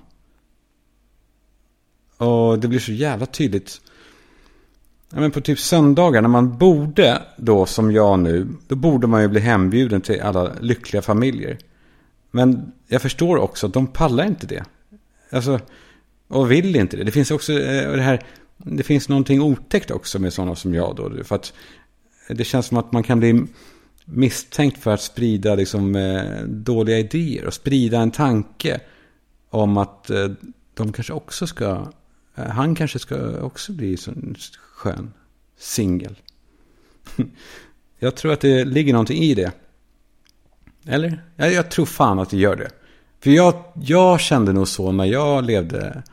Och 2.17 2.59
det 2.59 2.67
blir 2.67 2.79
så 2.79 2.91
jävla 2.91 3.25
tydligt. 3.25 3.81
Ja, 5.09 5.19
men 5.19 5.31
på 5.31 5.41
typ 5.41 5.59
söndagar 5.59 6.21
när 6.21 6.29
man 6.29 6.57
borde 6.57 7.21
då 7.37 7.65
som 7.65 7.91
jag 7.91 8.19
nu. 8.19 8.47
Då 8.67 8.75
borde 8.75 9.07
man 9.07 9.21
ju 9.21 9.27
bli 9.27 9.39
hembjuden 9.39 10.01
till 10.01 10.21
alla 10.21 10.53
lyckliga 10.59 11.01
familjer. 11.01 11.57
Men 12.31 12.71
jag 12.87 13.01
förstår 13.01 13.37
också 13.37 13.67
att 13.67 13.73
de 13.73 13.87
pallar 13.87 14.25
inte 14.25 14.47
det. 14.47 14.63
Alltså, 15.29 15.59
och 16.27 16.51
vill 16.51 16.75
inte 16.75 16.97
det. 16.97 17.03
Det 17.03 17.11
finns 17.11 17.31
också 17.31 17.53
eh, 17.53 17.91
det 17.91 18.01
här, 18.01 18.23
det 18.57 18.83
finns 18.83 19.09
någonting 19.09 19.41
otäckt 19.41 19.91
också 19.91 20.19
med 20.19 20.33
sådana 20.33 20.55
som 20.55 20.73
jag 20.73 20.95
då. 20.95 21.23
För 21.23 21.35
att 21.35 21.53
det 22.29 22.43
känns 22.43 22.65
som 22.65 22.77
att 22.77 22.91
man 22.91 23.03
kan 23.03 23.19
bli 23.19 23.45
misstänkt 24.05 24.77
för 24.83 24.93
att 24.93 25.01
sprida 25.01 25.55
liksom, 25.55 25.95
eh, 25.95 26.43
dåliga 26.43 26.99
idéer 26.99 27.45
och 27.45 27.53
sprida 27.53 27.99
en 27.99 28.11
tanke 28.11 28.79
om 29.49 29.77
att 29.77 30.09
eh, 30.09 30.27
de 30.73 30.93
kanske 30.93 31.13
också 31.13 31.47
ska, 31.47 31.87
han 32.33 32.75
kanske 32.75 32.99
ska 32.99 33.41
också 33.41 33.71
bli 33.71 33.97
en 34.07 34.35
skön 34.57 35.13
singel. 35.57 36.15
Jag 37.99 38.15
tror 38.15 38.33
att 38.33 38.41
det 38.41 38.65
ligger 38.65 38.93
någonting 38.93 39.23
i 39.23 39.35
det. 39.35 39.51
Eller? 40.85 41.23
Jag, 41.35 41.53
jag 41.53 41.71
tror 41.71 41.85
fan 41.85 42.19
att 42.19 42.29
det 42.29 42.37
gör 42.37 42.55
det. 42.55 42.69
För 43.19 43.29
jag, 43.29 43.63
jag 43.73 44.19
kände 44.19 44.53
nog 44.53 44.67
så 44.67 44.91
när 44.91 45.05
jag 45.05 45.43
levde 45.43 46.03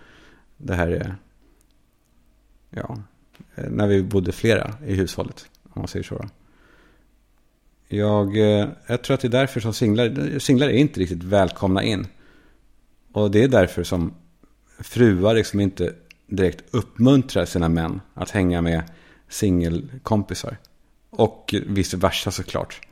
det 0.57 0.75
här, 0.75 0.91
eh, 0.91 1.13
ja, 2.71 2.99
eh, 3.55 3.71
när 3.71 3.87
vi 3.87 4.03
bodde 4.03 4.33
flera 4.33 4.75
i 4.87 4.95
hushållet, 4.95 5.47
om 5.63 5.81
man 5.81 5.89
säger 5.89 6.05
så. 6.05 6.29
Jag, 7.89 8.37
eh, 8.37 8.69
jag 8.87 9.03
tror 9.03 9.15
att 9.15 9.21
det 9.21 9.29
är 9.29 9.31
därför 9.31 9.61
som 9.61 9.75
singlar, 9.75 10.39
singlar 10.39 10.69
är 10.69 10.73
inte 10.73 11.01
riktigt 11.01 11.23
välkomna 11.23 11.83
in. 11.83 12.07
Och 13.13 13.31
det 13.31 13.43
är 13.43 13.49
därför 13.49 13.85
som 13.85 14.15
fruar 14.79 15.35
liksom 15.35 15.61
inte 15.61 15.95
direkt 16.27 16.75
uppmuntrar 16.75 17.45
sina 17.45 17.69
män 17.69 18.01
att 18.15 18.31
hänga 18.31 18.63
med 18.63 18.83
singelkompisar. 19.29 20.57
Och 21.11 21.55
vice 21.67 21.97
versa 21.97 22.31
såklart. 22.31 22.88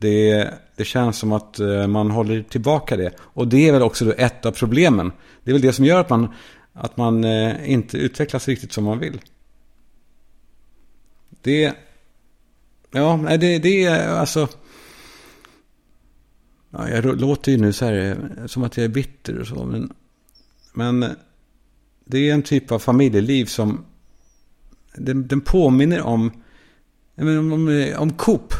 Det, 0.00 0.50
det 0.76 0.84
känns 0.84 1.18
som 1.18 1.32
att 1.32 1.58
eh, 1.58 1.86
man 1.86 2.10
håller 2.10 2.42
tillbaka 2.42 2.96
det. 2.96 3.12
Och 3.20 3.48
det 3.48 3.68
är 3.68 3.72
väl 3.72 3.82
också 3.82 4.14
ett 4.14 4.46
av 4.46 4.52
problemen. 4.52 5.12
Det 5.44 5.50
är 5.50 5.52
väl 5.52 5.62
det 5.62 5.72
som 5.72 5.84
gör 5.84 6.00
att 6.00 6.10
man, 6.10 6.28
att 6.72 6.96
man 6.96 7.24
eh, 7.24 7.72
inte 7.72 7.98
utvecklas 7.98 8.48
riktigt 8.48 8.72
som 8.72 8.84
man 8.84 8.98
vill. 8.98 9.20
Det, 11.42 11.74
ja, 12.90 13.36
det, 13.40 13.58
det 13.58 13.84
är 13.84 14.08
alltså... 14.08 14.48
Ja, 16.70 16.88
jag 16.88 17.20
låter 17.20 17.52
ju 17.52 17.58
nu 17.58 17.72
så 17.72 17.84
här 17.84 18.16
eh, 18.38 18.46
som 18.46 18.62
att 18.62 18.76
jag 18.76 18.84
är 18.84 18.88
bitter 18.88 19.40
och 19.40 19.46
så. 19.46 19.64
Men, 19.64 19.92
men 20.72 21.04
det 22.04 22.18
är 22.30 22.34
en 22.34 22.42
typ 22.42 22.72
av 22.72 22.78
familjeliv 22.78 23.44
som... 23.44 23.84
Den, 24.96 25.26
den 25.28 25.40
påminner 25.40 26.02
om, 26.02 26.42
om, 27.16 27.52
om, 27.52 27.94
om 27.98 28.12
Coop. 28.12 28.54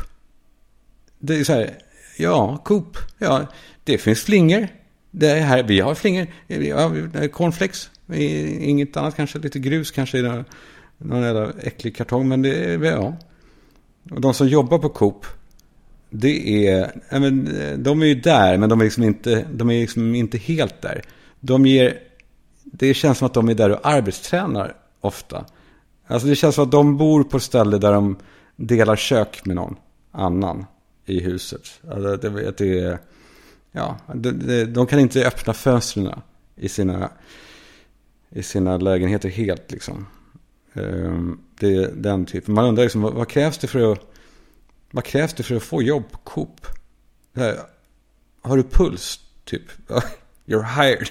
Det 1.18 1.36
är 1.36 1.44
så 1.44 1.52
här, 1.52 1.78
ja, 2.16 2.56
Coop, 2.64 2.96
ja, 3.18 3.46
det 3.84 3.98
finns 3.98 4.22
flingor. 4.22 4.68
det 5.10 5.30
är 5.30 5.40
här, 5.40 5.62
vi 5.62 5.80
har 5.80 5.94
flingor, 5.94 6.26
ja, 6.46 6.92
cornflakes, 7.32 7.90
inget 8.60 8.96
annat 8.96 9.16
kanske, 9.16 9.38
lite 9.38 9.58
grus 9.58 9.90
kanske 9.90 10.18
i 10.18 10.22
någon, 10.22 10.44
någon 10.98 11.22
jävla 11.22 11.52
äcklig 11.62 11.96
kartong. 11.96 12.28
Men 12.28 12.42
det 12.42 12.64
är, 12.64 12.84
ja. 12.84 13.16
Och 14.10 14.20
de 14.20 14.34
som 14.34 14.48
jobbar 14.48 14.78
på 14.78 14.88
Coop, 14.88 15.26
det 16.10 16.66
är, 16.68 16.92
men, 17.20 17.48
de 17.82 18.02
är 18.02 18.06
ju 18.06 18.14
där, 18.14 18.58
men 18.58 18.68
de 18.68 18.80
är 18.80 18.84
liksom 18.84 19.02
inte, 19.02 19.46
de 19.52 19.70
är 19.70 19.80
liksom 19.80 20.14
inte 20.14 20.38
helt 20.38 20.82
där. 20.82 21.02
De 21.40 21.66
ger, 21.66 21.98
det 22.64 22.94
känns 22.94 23.18
som 23.18 23.26
att 23.26 23.34
de 23.34 23.48
är 23.48 23.54
där 23.54 23.70
och 23.70 23.86
arbetstränar 23.86 24.76
ofta. 25.00 25.44
Alltså 26.06 26.28
det 26.28 26.36
känns 26.36 26.54
som 26.54 26.64
att 26.64 26.70
de 26.70 26.96
bor 26.96 27.24
på 27.24 27.36
ett 27.36 27.42
ställe 27.42 27.78
där 27.78 27.92
de 27.92 28.16
delar 28.56 28.96
kök 28.96 29.46
med 29.46 29.56
någon 29.56 29.76
annan 30.12 30.66
i 31.10 31.20
huset. 31.20 31.80
Alltså 31.90 32.16
det, 32.16 32.52
det 32.58 32.80
är, 32.80 32.98
ja, 33.72 33.98
det, 34.14 34.64
de 34.64 34.86
kan 34.86 34.98
inte 34.98 35.26
öppna 35.26 35.54
fönstren 35.54 36.20
i 36.56 36.68
sina, 36.68 37.10
i 38.30 38.42
sina 38.42 38.76
lägenheter 38.76 39.28
helt 39.28 39.70
liksom. 39.70 40.06
Ehm, 40.72 41.40
det 41.60 41.74
är 41.74 41.90
den 41.94 42.26
typen. 42.26 42.54
Man 42.54 42.64
undrar 42.64 42.84
liksom, 42.84 43.02
vad, 43.02 43.14
vad, 43.14 43.28
krävs 43.28 43.58
det 43.58 43.66
för 43.66 43.92
att, 43.92 44.00
vad 44.90 45.04
krävs 45.04 45.34
det 45.34 45.42
för 45.42 45.54
att 45.54 45.62
få 45.62 45.82
jobb 45.82 46.10
på 46.10 46.18
Coop? 46.18 46.66
Har 48.42 48.56
du 48.56 48.62
puls, 48.62 49.20
typ? 49.44 49.62
You're 50.46 50.82
hired. 50.82 51.10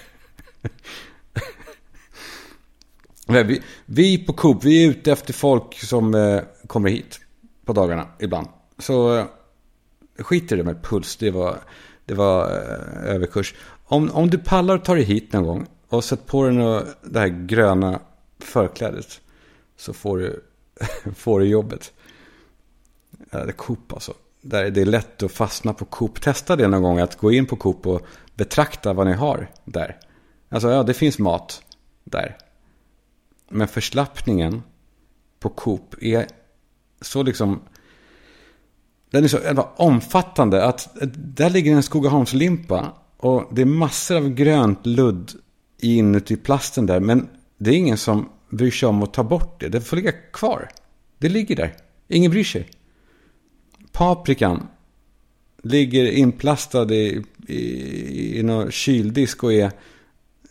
vi, 3.48 3.62
vi 3.86 4.18
på 4.18 4.34
Coop, 4.34 4.64
vi 4.64 4.86
är 4.86 4.90
ute 4.90 5.12
efter 5.12 5.34
folk 5.34 5.80
som 5.80 6.16
eh, 6.16 6.42
kommer 6.68 6.90
hit 6.90 7.20
på 7.66 7.74
dagarna 7.74 8.08
ibland. 8.20 8.48
Så 8.78 9.18
eh, 9.18 9.26
skit 10.20 10.52
i 10.52 10.56
det 10.56 10.64
med 10.64 10.84
puls, 10.84 11.16
det 11.16 11.32
var, 11.32 11.60
det 12.06 12.14
var 12.14 12.44
eh, 12.44 13.14
överkurs. 13.16 13.56
Om, 13.86 14.12
om 14.12 14.30
du 14.30 14.38
pallar 14.38 14.76
och 14.76 14.86
tar 14.86 14.96
dig 14.96 15.04
hit 15.04 15.34
någon 15.34 15.44
gång 15.44 15.68
och 15.88 16.04
sätt 16.04 16.26
på 16.26 16.44
dig 16.44 16.86
det 17.02 17.20
här 17.20 17.46
gröna 17.48 18.00
förklädet 18.40 19.22
så 19.78 19.94
får 19.94 20.18
du, 20.18 20.44
får 21.16 21.40
du 21.40 21.46
jobbet. 21.46 21.94
Ja, 23.32 23.40
det 23.40 23.50
är 23.50 23.52
Coop 23.52 23.94
alltså. 23.94 24.14
Där 24.42 24.70
det 24.72 24.82
är 24.82 24.86
lätt 24.86 25.24
att 25.24 25.32
fastna 25.32 25.74
på 25.74 25.86
Coop. 25.86 26.22
Testa 26.22 26.56
det 26.56 26.68
någon 26.68 26.84
gång, 26.84 27.00
att 27.00 27.18
gå 27.18 27.32
in 27.32 27.46
på 27.46 27.56
Coop 27.56 27.88
och 27.88 28.08
betrakta 28.36 28.94
vad 28.94 29.08
ni 29.08 29.14
har 29.14 29.52
där. 29.66 29.98
Alltså, 30.50 30.70
ja, 30.70 30.84
det 30.84 30.94
finns 30.94 31.20
mat 31.20 31.62
där. 32.04 32.38
Men 33.50 33.68
förslappningen 33.68 34.64
på 35.40 35.50
Coop 35.50 35.96
är 36.02 36.28
så 37.02 37.24
liksom... 37.24 37.62
Den 39.10 39.24
är 39.24 39.28
så 39.28 39.62
omfattande 39.76 40.66
att 40.66 40.90
där 41.16 41.50
ligger 41.50 41.76
en 41.76 41.84
Skogaholmslimpa 41.84 42.94
och 43.18 43.50
det 43.52 43.62
är 43.62 43.66
massor 43.66 44.16
av 44.18 44.30
grönt 44.30 44.86
ludd 44.86 45.32
inuti 45.80 46.36
plasten 46.36 46.86
där. 46.86 47.00
Men 47.00 47.30
det 47.58 47.70
är 47.70 47.74
ingen 47.74 47.98
som 47.98 48.30
bryr 48.50 48.72
sig 48.72 48.90
om 48.90 49.04
att 49.04 49.14
ta 49.14 49.24
bort 49.24 49.60
det. 49.60 49.70
Det 49.70 49.82
får 49.82 49.98
ligga 49.98 50.12
kvar. 50.12 50.70
Det 51.18 51.30
ligger 51.30 51.56
där. 51.56 51.76
Ingen 52.08 52.32
bryr 52.32 52.44
sig. 52.44 52.70
Paprikan 53.92 54.68
ligger 55.64 56.06
inplastad 56.06 56.94
i, 56.94 57.24
i, 57.48 58.40
i 58.40 58.44
någon 58.44 58.72
kyldisk 58.72 59.44
och 59.44 59.54
är 59.54 59.72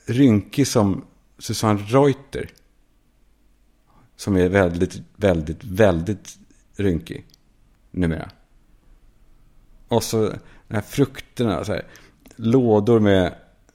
rynkig 0.06 0.66
som 0.66 1.04
Susanne 1.38 1.80
Reuter. 1.80 2.50
Som 4.16 4.36
är 4.36 4.48
väldigt, 4.48 5.02
väldigt, 5.16 5.64
väldigt 5.64 6.38
rynkig 6.76 7.26
numera. 7.90 8.30
Och 9.88 10.02
så 10.02 10.32
de 10.68 10.74
här 10.74 10.80
frukterna, 10.80 11.64
så 11.64 11.72
här, 11.72 11.84
lådor 12.36 13.00
med, 13.00 13.34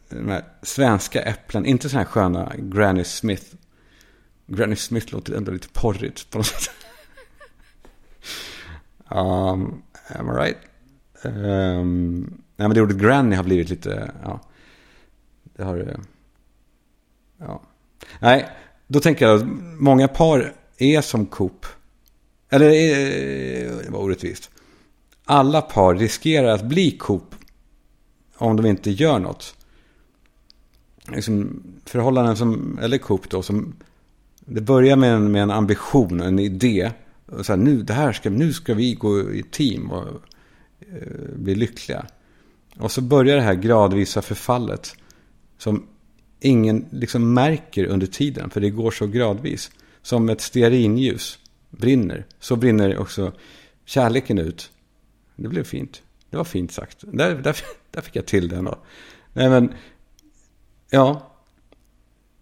med 0.10 0.44
svenska 0.62 1.22
äpplen. 1.22 1.66
Inte 1.66 1.90
så 1.90 1.98
här 1.98 2.06
sköna 2.06 2.54
Granny 2.58 3.04
Smith. 3.04 3.46
Granny 4.48 4.76
Smith 4.76 5.14
låter 5.14 5.34
ändå 5.34 5.52
lite 5.52 5.68
porrigt 5.74 6.30
på 6.30 6.38
något 6.38 6.48
sätt. 6.48 6.70
um, 9.10 9.82
am 10.08 10.30
I 10.30 10.32
right? 10.32 10.58
Um, 11.24 12.20
nej, 12.56 12.68
men 12.68 12.74
det 12.74 12.82
ordet 12.82 12.98
Granny 12.98 13.36
har 13.36 13.44
blivit 13.44 13.70
lite, 13.70 14.12
ja. 14.24 14.40
Det 15.44 15.64
har, 15.64 15.78
eh, 15.78 15.98
ja. 17.38 17.62
Nej, 18.20 18.50
då 18.88 19.00
tänker 19.00 19.26
jag 19.26 19.40
att 19.40 19.48
många 19.80 20.08
par 20.08 20.54
är 20.78 21.02
som 21.02 21.26
Coop. 21.26 21.66
Eller, 22.50 22.66
eh, 22.66 23.72
det 23.84 23.90
var 23.90 24.00
orättvist. 24.00 24.52
Alla 25.26 25.62
par 25.62 25.96
riskerar 25.96 26.48
att 26.48 26.66
bli 26.66 26.92
Coop 26.92 27.36
om 28.38 28.56
de 28.56 28.66
inte 28.66 28.92
gör 28.92 29.20
något. 29.20 29.56
Liksom 31.08 31.64
förhållanden 31.86 32.38
som, 32.38 32.80
eller 32.82 32.98
Coop 32.98 33.30
då, 33.30 33.42
som 33.42 33.74
det 34.40 34.62
börjar 34.62 34.96
med 34.96 35.14
en, 35.14 35.32
med 35.32 35.44
en 35.44 35.52
ambition, 35.52 36.22
en 36.22 36.40
idé. 36.40 36.92
Och 37.26 37.46
så 37.46 37.52
här, 37.52 37.58
nu, 37.58 37.82
det 37.82 37.94
här 37.94 38.12
ska, 38.12 38.30
nu 38.30 38.54
ska 38.54 38.74
vi 38.74 38.94
gå 38.94 39.32
i 39.34 39.44
team 39.52 39.92
och 39.92 40.08
eh, 40.80 41.36
bli 41.36 41.56
lyckliga. 41.56 42.06
Och 42.78 42.92
så 42.92 43.02
börjar 43.02 43.36
det 43.36 43.42
här 43.42 43.54
gradvisa 43.54 44.22
förfallet. 44.22 44.96
Som 45.58 45.88
ingen 46.40 46.86
liksom 46.90 47.34
märker 47.34 47.86
under 47.86 48.08
tiden. 48.08 48.50
För 48.50 48.62
det 48.62 48.70
går 48.70 48.92
så 48.92 49.08
gradvis. 49.08 49.72
Som 50.02 50.30
ett 50.30 50.42
stearinljus 50.42 51.40
brinner. 51.70 52.26
Så 52.40 52.56
brinner 52.56 52.98
också 52.98 53.32
kärleken 53.86 54.38
ut. 54.38 54.72
Det 55.42 55.50
blev 55.50 55.64
fint. 55.64 56.04
Det 56.30 56.38
var 56.38 56.44
fint 56.44 56.72
sagt. 56.72 57.04
Där, 57.08 57.36
där, 57.36 57.58
där 57.92 58.02
fick 58.02 58.16
jag 58.16 58.26
till 58.26 58.48
den 58.50 58.66
då. 58.66 58.78
Nej 59.34 59.50
men, 59.50 59.74
ja. 60.90 61.32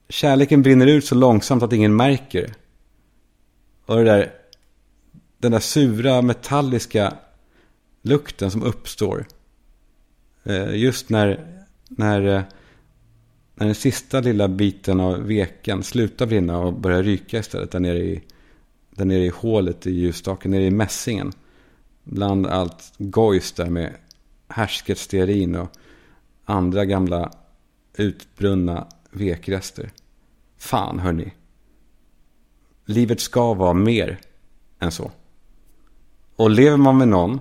Kärleken 0.09 0.61
brinner 0.61 0.87
ut 0.87 1.05
så 1.05 1.15
långsamt 1.15 1.63
att 1.63 1.73
ingen 1.73 1.95
märker. 1.95 2.53
Och 3.85 3.95
det 3.95 4.03
där, 4.03 4.33
den 5.37 5.51
där 5.51 5.59
sura 5.59 6.21
metalliska 6.21 7.13
lukten 8.01 8.51
som 8.51 8.63
uppstår. 8.63 9.25
Eh, 10.43 10.75
just 10.75 11.09
när, 11.09 11.59
när, 11.89 12.21
eh, 12.21 12.41
när 13.55 13.65
den 13.65 13.75
sista 13.75 14.19
lilla 14.19 14.47
biten 14.47 14.99
av 14.99 15.23
veken 15.23 15.83
slutar 15.83 16.25
brinna 16.25 16.59
och 16.59 16.73
börjar 16.73 17.03
ryka 17.03 17.39
istället. 17.39 17.71
Där 17.71 17.79
nere 17.79 17.97
i, 17.97 18.21
där 18.89 19.05
nere 19.05 19.25
i 19.25 19.29
hålet 19.29 19.87
i 19.87 19.91
ljusstaken, 19.91 20.51
nere 20.51 20.63
i 20.63 20.71
mässingen. 20.71 21.31
Bland 22.11 22.47
allt 22.47 22.93
gojs 22.97 23.51
där 23.51 23.69
med 23.69 23.95
härsketstearin 24.47 25.55
och 25.55 25.69
andra 26.45 26.85
gamla 26.85 27.31
utbrunna 27.97 28.87
vekrester. 29.11 29.91
Fan 30.57 30.99
hörni. 30.99 31.33
Livet 32.85 33.19
ska 33.19 33.53
vara 33.53 33.73
mer 33.73 34.19
än 34.79 34.91
så. 34.91 35.11
Och 36.35 36.49
lever 36.49 36.77
man 36.77 36.97
med 36.97 37.07
någon 37.07 37.39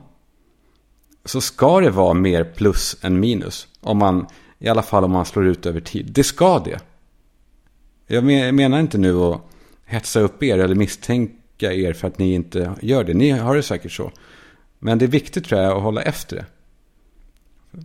så 1.24 1.40
ska 1.40 1.80
det 1.80 1.90
vara 1.90 2.14
mer 2.14 2.44
plus 2.44 2.96
än 3.02 3.20
minus. 3.20 3.68
Om 3.80 3.98
man, 3.98 4.26
I 4.58 4.68
alla 4.68 4.82
fall 4.82 5.04
om 5.04 5.10
man 5.10 5.26
slår 5.26 5.46
ut 5.46 5.66
över 5.66 5.80
tid. 5.80 6.06
Det 6.12 6.24
ska 6.24 6.58
det. 6.58 6.80
Jag 8.06 8.24
menar 8.54 8.80
inte 8.80 8.98
nu 8.98 9.16
att 9.16 9.40
hetsa 9.84 10.20
upp 10.20 10.42
er 10.42 10.58
eller 10.58 10.74
misstänka 10.74 11.72
er 11.72 11.92
för 11.92 12.08
att 12.08 12.18
ni 12.18 12.34
inte 12.34 12.72
gör 12.82 13.04
det. 13.04 13.14
Ni 13.14 13.30
har 13.30 13.56
det 13.56 13.62
säkert 13.62 13.92
så. 13.92 14.12
Men 14.78 14.98
det 14.98 15.04
är 15.04 15.08
viktigt 15.08 15.44
tror 15.44 15.60
jag 15.60 15.76
att 15.76 15.82
hålla 15.82 16.02
efter 16.02 16.36
det. 16.36 16.46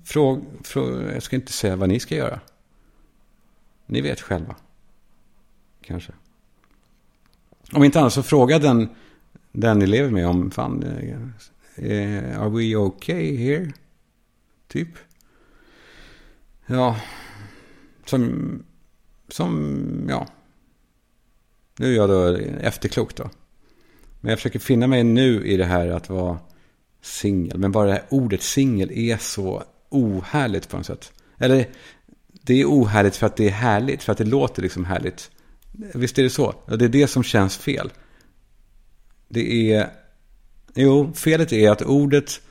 Fråg, 0.06 0.46
fråg, 0.64 1.04
jag 1.04 1.24
ska 1.24 1.36
inte 1.36 1.54
säga 1.54 1.76
vad 1.76 1.90
ni 1.90 2.00
ska 2.00 2.16
göra. 2.16 2.40
Ni 3.86 4.02
vet 4.02 4.22
själva. 4.22 4.56
Kanske. 5.82 6.14
Om 7.72 7.84
inte 7.84 8.00
annat 8.00 8.14
så 8.14 8.24
fråga 8.24 8.60
den, 8.60 8.90
den 9.52 9.80
ni 9.80 9.88
lever 9.88 10.10
med 10.10 10.28
om 10.28 10.52
fan, 10.52 10.84
uh, 10.84 12.40
are 12.42 12.50
we 12.50 12.76
okay 12.76 13.36
here? 13.38 13.72
Typ. 14.68 14.90
Ja. 16.66 17.00
Som, 18.06 18.64
som, 19.28 20.06
ja. 20.10 20.28
Nu 21.78 21.92
är 21.92 21.96
jag 21.96 22.10
då 22.10 22.38
efterklok 22.60 23.16
då. 23.16 23.30
Men 24.22 24.30
jag 24.30 24.40
försöker 24.40 24.60
finna 24.60 24.88
mig 24.88 25.04
nu 25.04 25.46
i 25.46 25.58
det 25.58 25.66
här 25.66 25.88
att 25.88 26.10
vara 26.10 26.40
singel. 27.04 27.58
Men 27.58 27.72
bara 27.72 27.88
det 27.88 27.94
här 27.94 28.04
ordet 28.10 28.42
singel 28.42 28.92
är 28.92 29.18
så 29.18 29.64
ohärligt 29.90 30.70
på 30.70 30.78
något 30.78 30.86
sätt. 30.86 31.14
Eller 31.38 31.68
det 32.32 32.62
är 32.62 32.66
ohärligt 32.66 33.16
för 33.16 33.28
att 33.28 33.36
det 33.36 33.48
är 33.48 33.52
härligt. 33.52 34.04
För 34.04 34.12
att 34.12 34.18
det 34.18 34.24
låter 34.24 34.62
liksom 34.62 34.86
härligt. 34.86 35.32
Visst 35.94 36.20
är 36.20 36.24
det 36.24 36.30
så? 36.30 36.56
Det 36.68 36.86
är 36.86 36.90
det 36.90 37.08
som 37.08 37.24
känns 37.24 37.58
fel. 37.58 37.92
Det 39.28 39.74
är... 39.74 39.90
Jo, 40.76 41.12
felet 41.16 41.54
är 41.54 41.72
att 41.72 41.82
ordet 41.82 42.42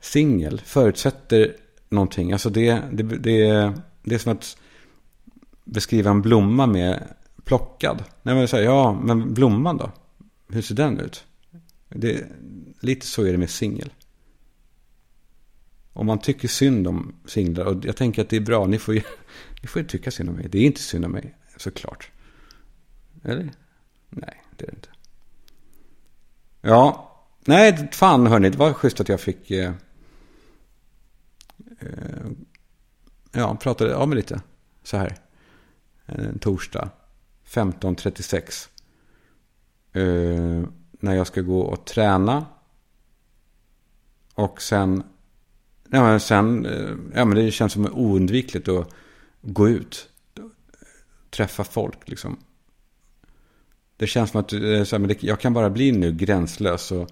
singel 0.00 0.60
förutsätter 0.64 1.56
någonting. 1.88 2.32
Alltså 2.32 2.50
det, 2.50 2.82
det, 2.92 3.02
det, 3.02 3.72
det 4.02 4.14
är 4.14 4.18
som 4.18 4.32
att 4.32 4.56
beskriva 5.64 6.10
en 6.10 6.22
blomma 6.22 6.66
med 6.66 7.02
plockad. 7.44 8.04
Nej, 8.22 8.34
men 8.34 8.48
säger, 8.48 8.64
ja, 8.64 9.00
men 9.04 9.34
blomman 9.34 9.76
då? 9.76 9.90
Hur 10.48 10.62
ser 10.62 10.74
den 10.74 11.00
ut? 11.00 11.24
Det, 11.88 12.26
lite 12.80 13.06
så 13.06 13.22
är 13.22 13.32
det 13.32 13.38
med 13.38 13.50
singel. 13.50 13.92
Om 15.92 16.06
man 16.06 16.18
tycker 16.18 16.48
synd 16.48 16.86
om 16.86 17.14
singlar, 17.24 17.64
och 17.64 17.84
jag 17.84 17.96
tänker 17.96 18.22
att 18.22 18.28
det 18.28 18.36
är 18.36 18.40
bra, 18.40 18.66
ni 18.66 18.78
får 18.78 18.94
ju 18.94 19.02
ni 19.62 19.68
får 19.68 19.82
tycka 19.82 20.10
synd 20.10 20.28
om 20.28 20.34
mig. 20.34 20.48
Det 20.48 20.58
är 20.58 20.62
inte 20.62 20.80
synd 20.80 21.04
om 21.04 21.12
mig, 21.12 21.36
såklart. 21.56 22.10
Eller? 23.24 23.50
Nej, 24.10 24.42
det 24.56 24.64
är 24.64 24.66
det 24.66 24.74
inte. 24.74 24.88
Ja, 26.60 27.12
nej, 27.44 27.88
fan 27.92 28.26
hörni, 28.26 28.50
det 28.50 28.58
var 28.58 28.72
schysst 28.72 29.00
att 29.00 29.08
jag 29.08 29.20
fick... 29.20 29.50
Eh, 29.50 29.72
eh, 31.80 32.26
ja, 33.32 33.56
pratade 33.56 33.96
av 33.96 34.08
mig 34.08 34.16
lite 34.16 34.40
så 34.82 34.96
här. 34.96 35.16
En 36.06 36.38
torsdag, 36.38 36.90
15.36. 37.46 38.68
Eh, 39.92 40.68
när 40.90 41.14
jag 41.14 41.26
ska 41.26 41.40
gå 41.40 41.60
och 41.60 41.84
träna. 41.84 42.46
Och 44.36 44.62
sen 44.62 45.02
Ja, 45.90 46.02
men 46.02 46.20
sen, 46.20 46.66
eh, 46.66 46.94
ja, 47.14 47.24
men 47.24 47.36
det 47.36 47.50
känns 47.50 47.72
som 47.72 47.86
oundvikligt 47.86 48.68
att 48.68 48.88
gå 49.42 49.68
ut. 49.68 50.08
Träffa 51.30 51.64
folk 51.64 52.08
liksom. 52.08 52.36
Det 53.96 54.06
känns 54.06 54.30
som 54.30 54.40
att 54.40 54.52
eh, 54.52 54.84
så 54.84 55.14
jag 55.20 55.40
kan 55.40 55.52
bara 55.52 55.70
bli 55.70 55.92
nu 55.92 56.12
gränslös 56.12 56.92
och 56.92 57.10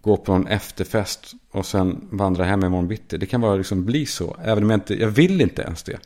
gå 0.00 0.16
på 0.16 0.32
en 0.32 0.46
efterfest 0.46 1.34
och 1.50 1.66
sen 1.66 2.08
vandra 2.10 2.44
hem 2.44 2.64
imorgon 2.64 2.88
bitti. 2.88 3.18
Det 3.18 3.26
kan 3.26 3.40
bara 3.40 3.56
liksom 3.56 3.84
bli 3.84 4.06
så. 4.06 4.36
Även 4.42 4.64
om 4.64 4.70
jag 4.70 4.76
inte, 4.76 4.94
jag 4.94 5.08
vill 5.08 5.40
inte 5.40 5.62
ens 5.62 5.82
det. 5.82 5.98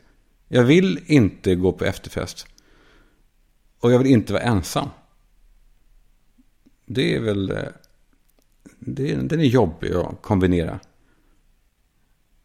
Jag 0.47 0.63
vill 0.63 0.99
inte 1.05 1.55
gå 1.55 1.71
på 1.71 1.85
efterfest. 1.85 2.47
Och 3.79 3.91
jag 3.91 3.99
vill 3.99 4.11
inte 4.11 4.33
vara 4.33 4.43
ensam. 4.43 4.89
Det 6.85 7.15
är 7.15 7.19
väl, 7.19 7.51
eh, 7.51 7.57
det, 8.79 9.15
den 9.15 9.39
är 9.39 9.43
jobbig 9.43 9.93
att 9.93 10.21
kombinera. 10.21 10.79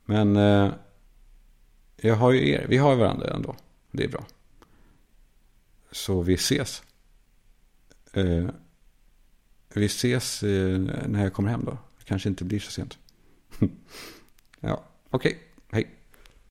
Men 0.04 0.36
eh, 0.36 0.72
jag 1.96 2.16
har 2.16 2.32
ju 2.32 2.48
er. 2.50 2.66
Vi 2.68 2.76
har 2.76 2.96
varandra 2.96 3.34
ändå. 3.34 3.56
Det 3.90 4.04
är 4.04 4.08
bra. 4.08 4.26
Så 5.90 6.22
vi 6.22 6.34
ses. 6.34 6.82
Eh, 8.12 8.48
vi 9.74 9.86
ses 9.86 10.42
eh, 10.42 10.78
när 11.06 11.22
jag 11.22 11.32
kommer 11.32 11.50
hem 11.50 11.64
då. 11.64 11.78
Det 11.98 12.04
kanske 12.04 12.28
inte 12.28 12.44
blir 12.44 12.60
så 12.60 12.70
sent. 12.70 12.98
ja, 14.60 14.84
okej. 15.10 15.30
Okay. 15.30 15.47